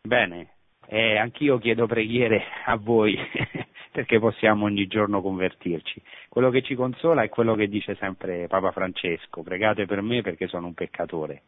[0.00, 0.50] bene.
[0.86, 3.18] Eh, anch'io chiedo preghiere a voi
[3.90, 6.00] perché possiamo ogni giorno convertirci.
[6.28, 10.46] Quello che ci consola è quello che dice sempre Papa Francesco, pregate per me perché
[10.46, 11.42] sono un peccatore.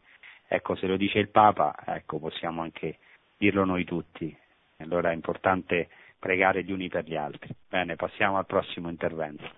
[0.45, 2.97] Ecco, se lo dice il Papa, ecco, possiamo anche
[3.37, 4.35] dirlo noi tutti.
[4.79, 5.87] Allora è importante
[6.19, 7.55] pregare gli uni per gli altri.
[7.69, 9.49] Bene, passiamo al prossimo intervento.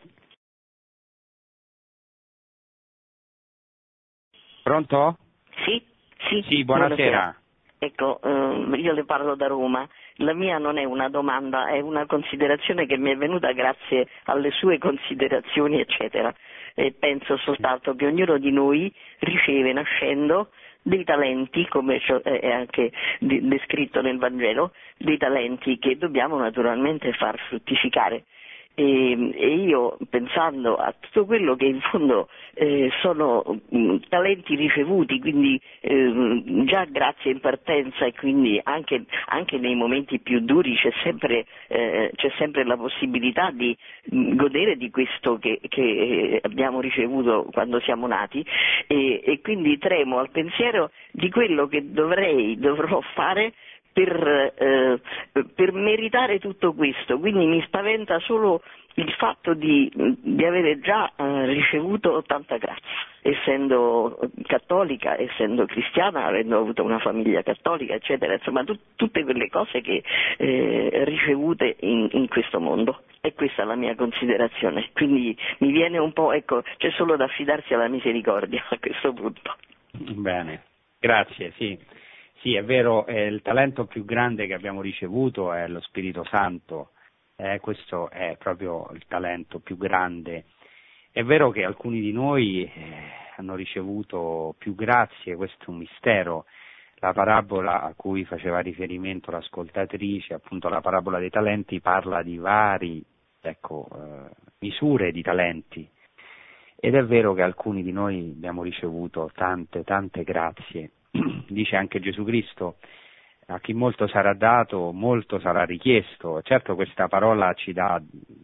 [4.66, 5.18] Pronto?
[5.64, 5.80] Sì,
[6.28, 6.44] sì.
[6.48, 7.36] Sì, buonasera.
[7.78, 9.88] Ecco, ehm, io le parlo da Roma.
[10.16, 14.50] La mia non è una domanda, è una considerazione che mi è venuta grazie alle
[14.50, 16.34] sue considerazioni, eccetera.
[16.74, 20.50] E penso soltanto che ognuno di noi riceve nascendo
[20.82, 27.38] dei talenti, come ciò è anche descritto nel Vangelo, dei talenti che dobbiamo naturalmente far
[27.50, 28.24] fruttificare.
[28.78, 35.20] E, e io pensando a tutto quello che in fondo eh, sono mh, talenti ricevuti,
[35.22, 40.92] quindi ehm, già grazie in partenza e quindi anche, anche nei momenti più duri c'è
[41.04, 43.76] sempre, eh, c'è sempre la possibilità di
[44.12, 48.46] mh, godere di questo che, che eh, abbiamo ricevuto quando siamo nati.
[48.88, 53.54] E, e quindi tremo al pensiero di quello che dovrei, dovrò fare
[53.96, 55.00] per, eh,
[55.56, 58.62] per meritare tutto questo, quindi mi spaventa solo
[58.96, 62.84] il fatto di, di avere già eh, ricevuto tanta grazia,
[63.22, 69.80] essendo cattolica, essendo cristiana, avendo avuto una famiglia cattolica, eccetera, insomma tut- tutte quelle cose
[69.80, 70.04] che
[70.38, 73.04] eh, ricevute in, in questo mondo.
[73.22, 77.24] E questa è la mia considerazione, quindi mi viene un po', ecco, c'è solo da
[77.24, 79.56] affidarsi alla misericordia a questo punto.
[79.92, 80.64] Bene,
[81.00, 82.04] grazie, sì.
[82.46, 86.92] Sì, è vero, eh, il talento più grande che abbiamo ricevuto è lo Spirito Santo,
[87.38, 90.46] eh, questo è proprio il talento più grande.
[91.12, 92.72] È vero che alcuni di noi eh,
[93.38, 96.46] hanno ricevuto più grazie, questo è un mistero.
[96.98, 103.04] La parabola a cui faceva riferimento l'ascoltatrice, appunto la parabola dei talenti, parla di vari
[103.42, 104.30] ecco, eh,
[104.60, 105.90] misure di talenti.
[106.76, 110.92] Ed è vero che alcuni di noi abbiamo ricevuto tante, tante grazie
[111.48, 112.78] dice anche Gesù Cristo,
[113.48, 116.42] a chi molto sarà dato, molto sarà richiesto.
[116.42, 118.02] Certo questa parola ci dà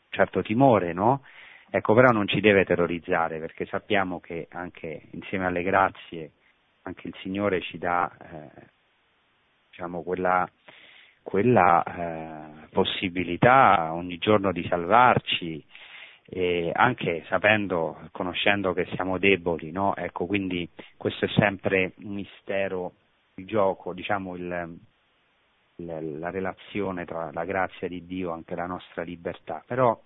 [0.09, 1.23] certo timore, no?
[1.69, 6.31] Ecco, però non ci deve terrorizzare perché sappiamo che anche insieme alle grazie
[6.83, 8.69] anche il Signore ci dà eh,
[9.69, 10.49] diciamo quella,
[11.21, 15.63] quella eh, possibilità ogni giorno di salvarci
[16.33, 19.93] e anche sapendo, conoscendo che siamo deboli, no?
[19.97, 20.65] Ecco, quindi
[20.95, 22.93] questo è sempre un mistero,
[23.35, 24.77] il gioco, diciamo il,
[25.75, 29.61] il, la relazione tra la grazia di Dio e anche la nostra libertà.
[29.67, 29.99] Però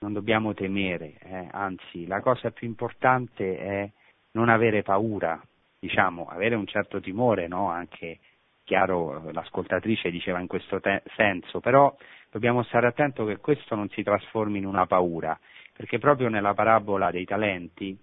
[0.00, 1.48] non dobbiamo temere, eh?
[1.50, 3.90] anzi la cosa più importante è
[4.32, 5.42] non avere paura,
[5.78, 7.70] diciamo, avere un certo timore, no?
[7.70, 8.18] anche
[8.64, 11.96] chiaro l'ascoltatrice diceva in questo te- senso, però
[12.30, 15.38] dobbiamo stare attenti che questo non si trasformi in una paura,
[15.72, 17.98] perché proprio nella parabola dei talenti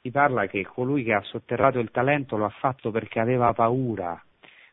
[0.00, 4.20] si parla che colui che ha sotterrato il talento lo ha fatto perché aveva paura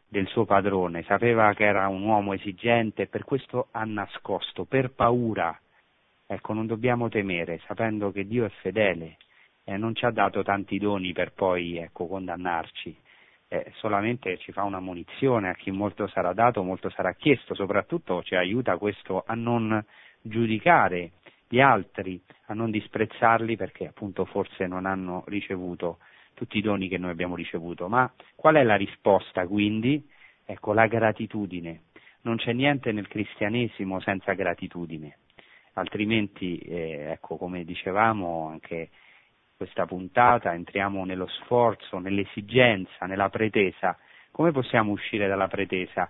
[0.08, 4.92] del suo padrone, sapeva che era un uomo esigente e per questo ha nascosto, per
[4.92, 5.60] paura.
[6.28, 9.18] Ecco, non dobbiamo temere, sapendo che Dio è fedele
[9.64, 12.96] e non ci ha dato tanti doni per poi ecco, condannarci,
[13.54, 18.24] eh, solamente ci fa una munizione a chi molto sarà dato, molto sarà chiesto, soprattutto
[18.24, 19.84] ci aiuta questo a non
[20.22, 21.12] giudicare
[21.48, 26.00] gli altri, a non disprezzarli perché appunto forse non hanno ricevuto
[26.34, 27.88] tutti i doni che noi abbiamo ricevuto.
[27.88, 30.04] Ma qual è la risposta quindi?
[30.46, 31.84] Ecco, la gratitudine.
[32.22, 35.18] Non c'è niente nel cristianesimo senza gratitudine
[35.74, 38.90] altrimenti, eh, ecco, come dicevamo anche
[39.64, 43.98] questa puntata, entriamo nello sforzo, nell'esigenza, nella pretesa.
[44.30, 46.10] Come possiamo uscire dalla pretesa?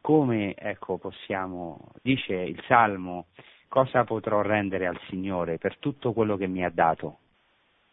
[0.00, 3.26] Come, ecco, possiamo, dice il Salmo,
[3.68, 7.18] cosa potrò rendere al Signore per tutto quello che mi ha dato?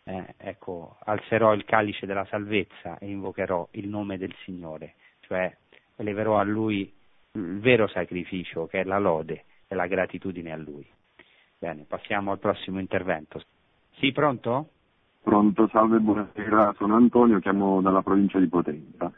[0.03, 5.53] Eh, ecco, alzerò il calice della salvezza e invocherò il nome del Signore, cioè
[5.97, 6.89] eleverò a Lui
[7.33, 10.87] il vero sacrificio che è la lode e la gratitudine a Lui.
[11.57, 13.43] Bene, passiamo al prossimo intervento.
[13.97, 14.69] Sì, pronto?
[15.23, 19.11] Pronto, salve, buonasera, sono Antonio, chiamo dalla provincia di Potenza.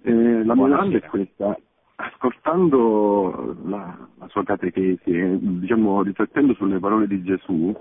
[0.00, 1.54] Eh, la mia domanda è questa,
[1.96, 7.76] ascoltando la, la sua catechesi, eh, diciamo, riflettendo sulle parole di Gesù,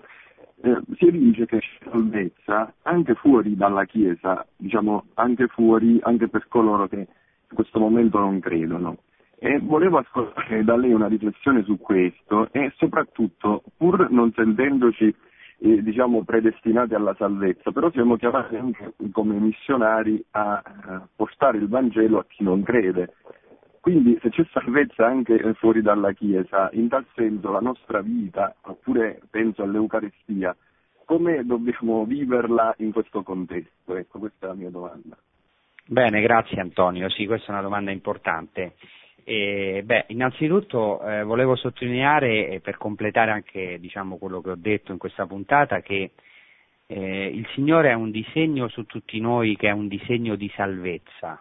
[0.61, 6.49] eh, si evince che c'è salvezza anche fuori dalla Chiesa, diciamo anche fuori, anche per
[6.49, 8.97] coloro che in questo momento non credono.
[9.37, 15.15] E volevo ascoltare da lei una riflessione su questo e soprattutto, pur non sentendoci
[15.59, 21.67] eh, diciamo, predestinati alla salvezza, però siamo chiamati anche come missionari a, a portare il
[21.67, 23.15] Vangelo a chi non crede.
[23.81, 29.21] Quindi se c'è salvezza anche fuori dalla Chiesa, in tal senso la nostra vita, oppure
[29.29, 30.55] penso all'Eucaristia,
[31.05, 33.95] come dobbiamo viverla in questo contesto?
[33.95, 35.17] Ecco, questa è la mia domanda.
[35.85, 37.09] Bene, grazie Antonio.
[37.09, 38.75] Sì, questa è una domanda importante.
[39.29, 45.27] Beh, innanzitutto eh, volevo sottolineare, per completare anche diciamo, quello che ho detto in questa
[45.27, 46.11] puntata, che
[46.87, 51.39] eh, il Signore ha un disegno su tutti noi che è un disegno di salvezza.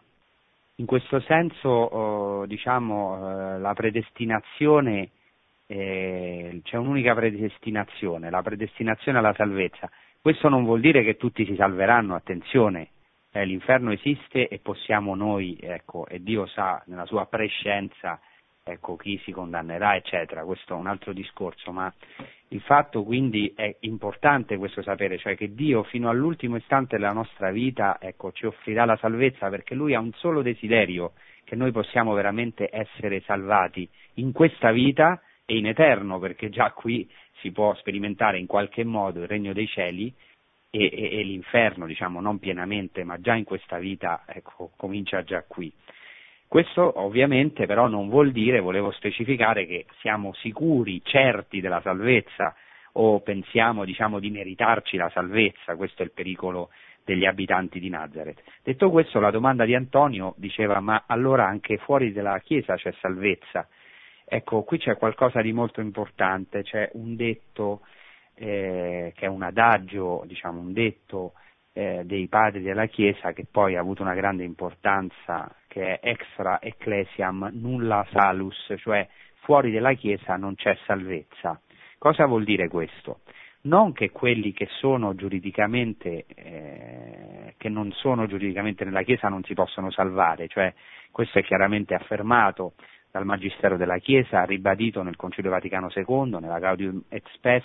[0.77, 5.09] In questo senso, oh, diciamo, eh, la predestinazione,
[5.67, 9.91] eh, c'è un'unica predestinazione, la predestinazione alla salvezza.
[10.21, 12.89] Questo non vuol dire che tutti si salveranno, attenzione,
[13.39, 18.21] eh, l'inferno esiste e possiamo noi, ecco, e Dio sa nella sua prescienza
[18.65, 21.93] ecco, chi si condannerà, eccetera, questo è un altro discorso, ma
[22.49, 27.51] il fatto quindi è importante questo sapere, cioè che Dio fino all'ultimo istante della nostra
[27.51, 31.13] vita ecco, ci offrirà la salvezza perché Lui ha un solo desiderio,
[31.45, 37.09] che noi possiamo veramente essere salvati in questa vita e in eterno, perché già qui
[37.41, 40.13] si può sperimentare in qualche modo il regno dei cieli
[40.71, 45.43] e, e, e l'inferno, diciamo, non pienamente, ma già in questa vita ecco, comincia già
[45.47, 45.73] qui.
[46.47, 52.55] Questo ovviamente però non vuol dire, volevo specificare, che siamo sicuri, certi della salvezza
[52.93, 56.71] o pensiamo diciamo, di meritarci la salvezza, questo è il pericolo
[57.05, 58.43] degli abitanti di Nazareth.
[58.63, 63.69] Detto questo, la domanda di Antonio diceva ma allora anche fuori dalla Chiesa c'è salvezza?
[64.25, 67.81] Ecco, qui c'è qualcosa di molto importante, c'è un detto
[68.39, 71.33] eh, che è un adagio, diciamo un detto
[71.73, 76.61] eh, dei padri della Chiesa che poi ha avuto una grande importanza, che è extra
[76.61, 79.07] ecclesiam nulla salus, cioè
[79.41, 81.61] fuori della Chiesa non c'è salvezza.
[81.99, 83.21] Cosa vuol dire questo?
[83.63, 86.25] Non che quelli che sono eh,
[87.57, 90.73] che non sono giuridicamente nella Chiesa non si possono salvare, cioè
[91.11, 92.75] questo è chiaramente affermato
[93.11, 97.65] dal Magistero della Chiesa, ribadito nel Concilio Vaticano II, nella Gaudium et Spes,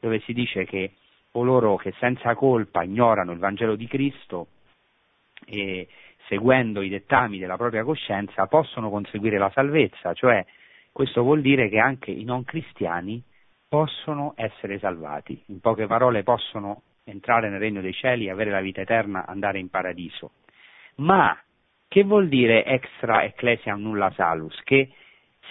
[0.00, 0.92] dove si dice che
[1.30, 4.48] coloro che senza colpa ignorano il Vangelo di Cristo
[5.46, 5.88] e
[6.26, 10.44] seguendo i dettami della propria coscienza possono conseguire la salvezza, cioè
[10.92, 13.22] questo vuol dire che anche i non cristiani
[13.66, 18.82] possono essere salvati, in poche parole possono entrare nel regno dei cieli, avere la vita
[18.82, 20.32] eterna, andare in paradiso.
[20.96, 21.36] Ma
[21.92, 24.58] che vuol dire extra ecclesiam nulla salus?
[24.64, 24.88] Che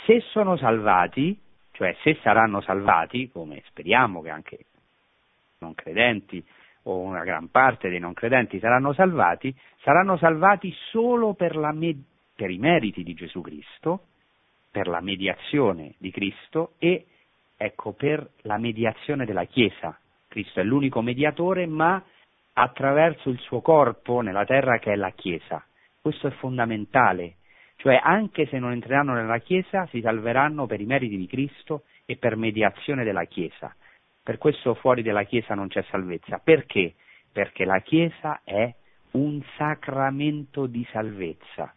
[0.07, 1.39] se sono salvati,
[1.69, 4.57] cioè se saranno salvati, come speriamo che anche
[5.59, 6.43] non credenti
[6.85, 12.49] o una gran parte dei non credenti saranno salvati, saranno salvati solo per, me- per
[12.49, 14.05] i meriti di Gesù Cristo,
[14.71, 17.05] per la mediazione di Cristo e
[17.55, 19.95] ecco per la mediazione della Chiesa.
[20.27, 22.03] Cristo è l'unico mediatore, ma
[22.53, 25.63] attraverso il suo corpo nella terra che è la Chiesa.
[26.01, 27.35] Questo è fondamentale,
[27.75, 32.17] cioè anche se non entreranno nella Chiesa si salveranno per i meriti di Cristo e
[32.17, 33.75] per mediazione della Chiesa.
[34.23, 36.41] Per questo fuori dalla Chiesa non c'è salvezza.
[36.43, 36.95] Perché?
[37.31, 38.73] Perché la Chiesa è
[39.11, 41.71] un sacramento di salvezza.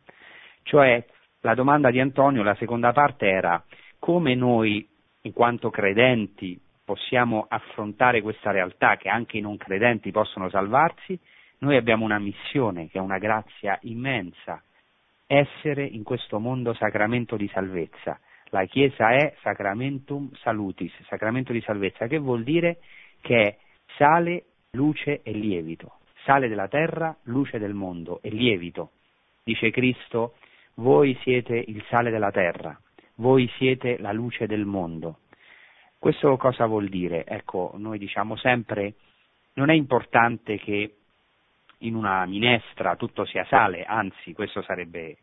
[0.63, 1.05] Cioè,
[1.41, 3.63] la domanda di Antonio, la seconda parte era
[3.99, 4.89] come noi,
[5.23, 11.19] in quanto credenti, possiamo affrontare questa realtà che anche i non credenti possono salvarsi?
[11.65, 14.63] Noi abbiamo una missione che è una grazia immensa,
[15.27, 18.21] essere in questo mondo sacramento di salvezza.
[18.51, 22.81] La Chiesa è sacramentum salutis, sacramento di salvezza, che vuol dire
[23.23, 23.57] che è
[23.97, 26.01] sale, luce e lievito.
[26.25, 28.91] Sale della terra, luce del mondo e lievito.
[29.43, 30.35] Dice Cristo,
[30.75, 32.79] voi siete il sale della terra,
[33.15, 35.21] voi siete la luce del mondo.
[35.99, 37.25] Questo cosa vuol dire?
[37.25, 38.97] Ecco, noi diciamo sempre,
[39.55, 40.97] non è importante che
[41.79, 45.17] in una minestra tutto sia sale, anzi questo sarebbe,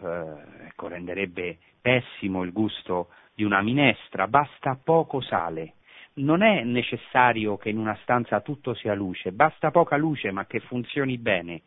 [0.00, 0.34] eh,
[0.66, 5.74] ecco, renderebbe pessimo il gusto di una minestra, basta poco sale.
[6.14, 10.60] Non è necessario che in una stanza tutto sia luce, basta poca luce ma che
[10.60, 11.62] funzioni bene.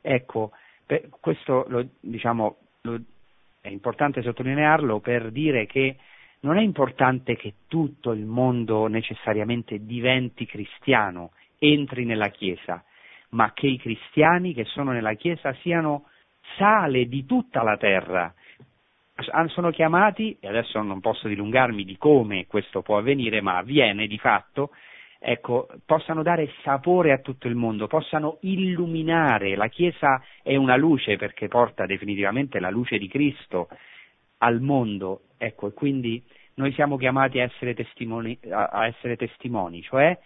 [0.00, 0.52] Ecco,
[1.20, 3.00] questo lo, diciamo, lo,
[3.60, 5.96] è importante sottolinearlo per dire che
[6.40, 12.84] non è importante che tutto il mondo necessariamente diventi cristiano, entri nella Chiesa,
[13.30, 16.06] ma che i cristiani che sono nella Chiesa siano
[16.56, 18.32] sale di tutta la terra.
[19.48, 24.16] Sono chiamati, e adesso non posso dilungarmi di come questo può avvenire, ma avviene di
[24.16, 24.70] fatto,
[25.18, 29.56] ecco, possano dare sapore a tutto il mondo, possano illuminare.
[29.56, 33.68] La Chiesa è una luce perché porta definitivamente la luce di Cristo
[34.38, 36.22] al mondo, ecco, e quindi
[36.54, 40.16] noi siamo chiamati a essere testimoni, a essere testimoni cioè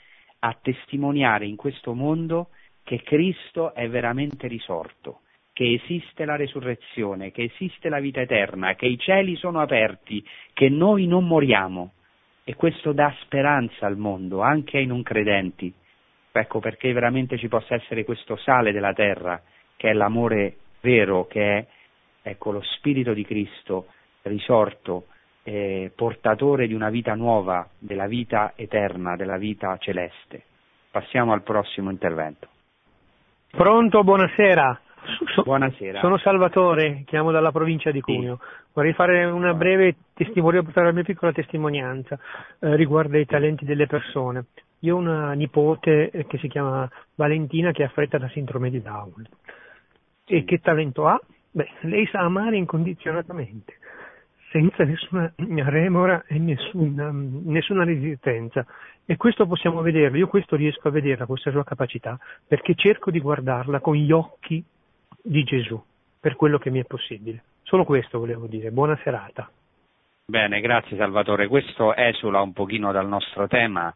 [0.45, 2.49] a testimoniare in questo mondo
[2.83, 5.21] che Cristo è veramente risorto,
[5.53, 10.69] che esiste la resurrezione, che esiste la vita eterna, che i cieli sono aperti, che
[10.69, 11.93] noi non moriamo.
[12.45, 15.73] E questo dà speranza al mondo, anche ai non credenti.
[16.33, 19.41] Ecco perché veramente ci possa essere questo sale della terra,
[19.77, 21.67] che è l'amore vero, che è
[22.23, 23.87] ecco, lo Spirito di Cristo
[24.23, 25.07] risorto,
[25.43, 30.45] eh, portatore di una vita nuova, della vita eterna, della vita celeste.
[30.91, 32.49] Passiamo al prossimo intervento.
[33.55, 34.81] Pronto, buonasera.
[35.35, 36.01] So, buonasera.
[36.01, 38.39] Sono Salvatore, chiamo dalla provincia di Cuneo.
[38.41, 38.45] Sì.
[38.73, 42.19] Vorrei fare una breve testimonianza, portare la mia piccola testimonianza
[42.61, 44.47] eh, riguardo ai talenti delle persone.
[44.81, 48.81] Io ho una nipote eh, che si chiama Valentina che è affetta da sindrome di
[48.81, 49.29] Down.
[50.25, 50.35] Sì.
[50.35, 51.21] E che talento ha?
[51.51, 53.75] Beh, lei sa amare incondizionatamente,
[54.53, 58.65] senza nessuna remora e nessuna, nessuna resistenza.
[59.05, 63.19] E questo possiamo vederlo, io questo riesco a vederla, questa sua capacità, perché cerco di
[63.19, 64.63] guardarla con gli occhi
[65.23, 65.83] di Gesù,
[66.21, 67.43] per quello che mi è possibile.
[67.63, 69.51] Solo questo volevo dire, buona serata.
[70.25, 71.49] Bene, grazie Salvatore.
[71.49, 73.93] Questo esula un pochino dal nostro tema,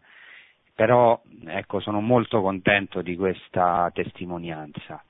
[0.74, 5.02] però ecco, sono molto contento di questa testimonianza.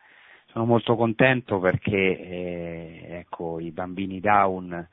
[0.46, 4.88] Sono molto contento perché eh, ecco, i bambini Down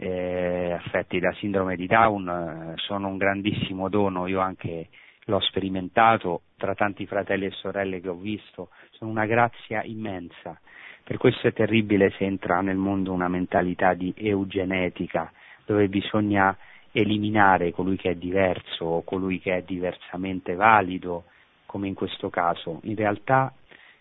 [0.00, 4.88] eh, affetti da sindrome di Down eh, sono un grandissimo dono, io anche
[5.24, 10.58] l'ho sperimentato tra tanti fratelli e sorelle che ho visto, sono una grazia immensa.
[11.02, 15.30] Per questo è terribile se entra nel mondo una mentalità di eugenetica,
[15.66, 16.56] dove bisogna
[16.92, 21.24] eliminare colui che è diverso o colui che è diversamente valido,
[21.66, 22.80] come in questo caso.
[22.84, 23.52] In realtà,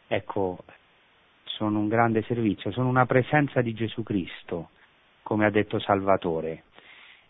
[0.08, 0.60] ecco,
[1.44, 4.70] sono un grande servizio, sono una presenza di Gesù Cristo
[5.28, 6.64] come ha detto Salvatore.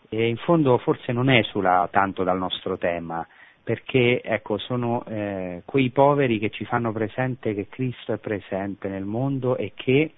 [0.08, 3.26] E in fondo forse non esula tanto dal nostro tema,
[3.60, 9.04] perché ecco, sono eh, quei poveri che ci fanno presente che Cristo è presente nel
[9.04, 10.12] mondo e che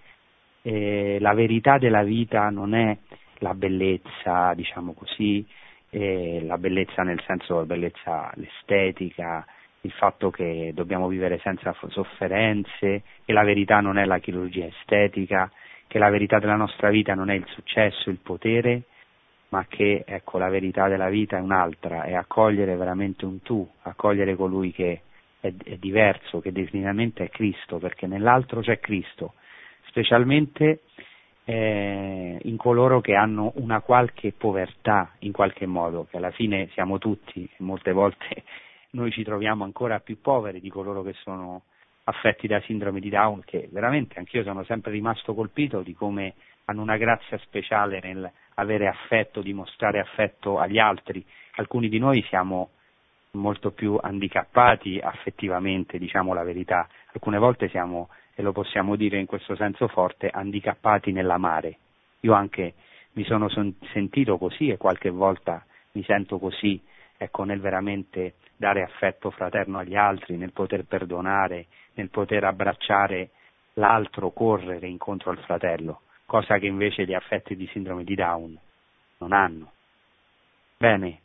[0.61, 2.94] eh, la verità della vita non è
[3.39, 5.44] la bellezza, diciamo così,
[5.89, 9.47] eh, la bellezza nel senso la bellezza l'estetica,
[9.81, 15.51] il fatto che dobbiamo vivere senza sofferenze, che la verità non è la chirurgia estetica,
[15.90, 18.82] che la verità della nostra vita non è il successo, il potere,
[19.48, 24.36] ma che ecco, la verità della vita è un'altra, è accogliere veramente un tu, accogliere
[24.36, 25.00] colui che
[25.40, 29.34] è, è diverso, che definitivamente è Cristo, perché nell'altro c'è Cristo,
[29.88, 30.82] specialmente
[31.42, 36.98] eh, in coloro che hanno una qualche povertà in qualche modo, che alla fine siamo
[36.98, 38.44] tutti, molte volte
[38.90, 41.62] noi ci troviamo ancora più poveri di coloro che sono
[42.10, 46.34] affetti da sindrome di Down, che veramente anch'io sono sempre rimasto colpito di come
[46.66, 51.24] hanno una grazia speciale nel avere affetto, dimostrare affetto agli altri.
[51.56, 52.70] Alcuni di noi siamo
[53.32, 56.88] molto più handicappati affettivamente, diciamo la verità.
[57.12, 61.78] Alcune volte siamo, e lo possiamo dire in questo senso forte, handicappati nell'amare.
[62.20, 62.74] Io anche
[63.12, 66.80] mi sono son- sentito così e qualche volta mi sento così,
[67.16, 73.30] ecco, nel veramente dare affetto fraterno agli altri, nel poter perdonare, nel poter abbracciare
[73.74, 78.58] l'altro, correre incontro al fratello, cosa che invece gli affetti di sindrome di Down
[79.18, 79.72] non hanno.
[80.76, 81.20] Bene,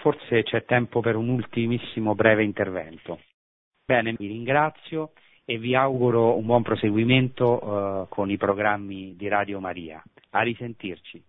[0.00, 3.20] forse c'è tempo per un ultimissimo breve intervento.
[3.84, 5.12] Bene, vi ringrazio
[5.44, 10.02] e vi auguro un buon proseguimento uh, con i programmi di Radio Maria.
[10.30, 11.22] A risentirci.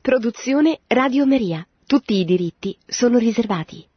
[0.00, 1.66] Produzione Radio Maria.
[1.86, 3.91] Tutti i diritti sono riservati.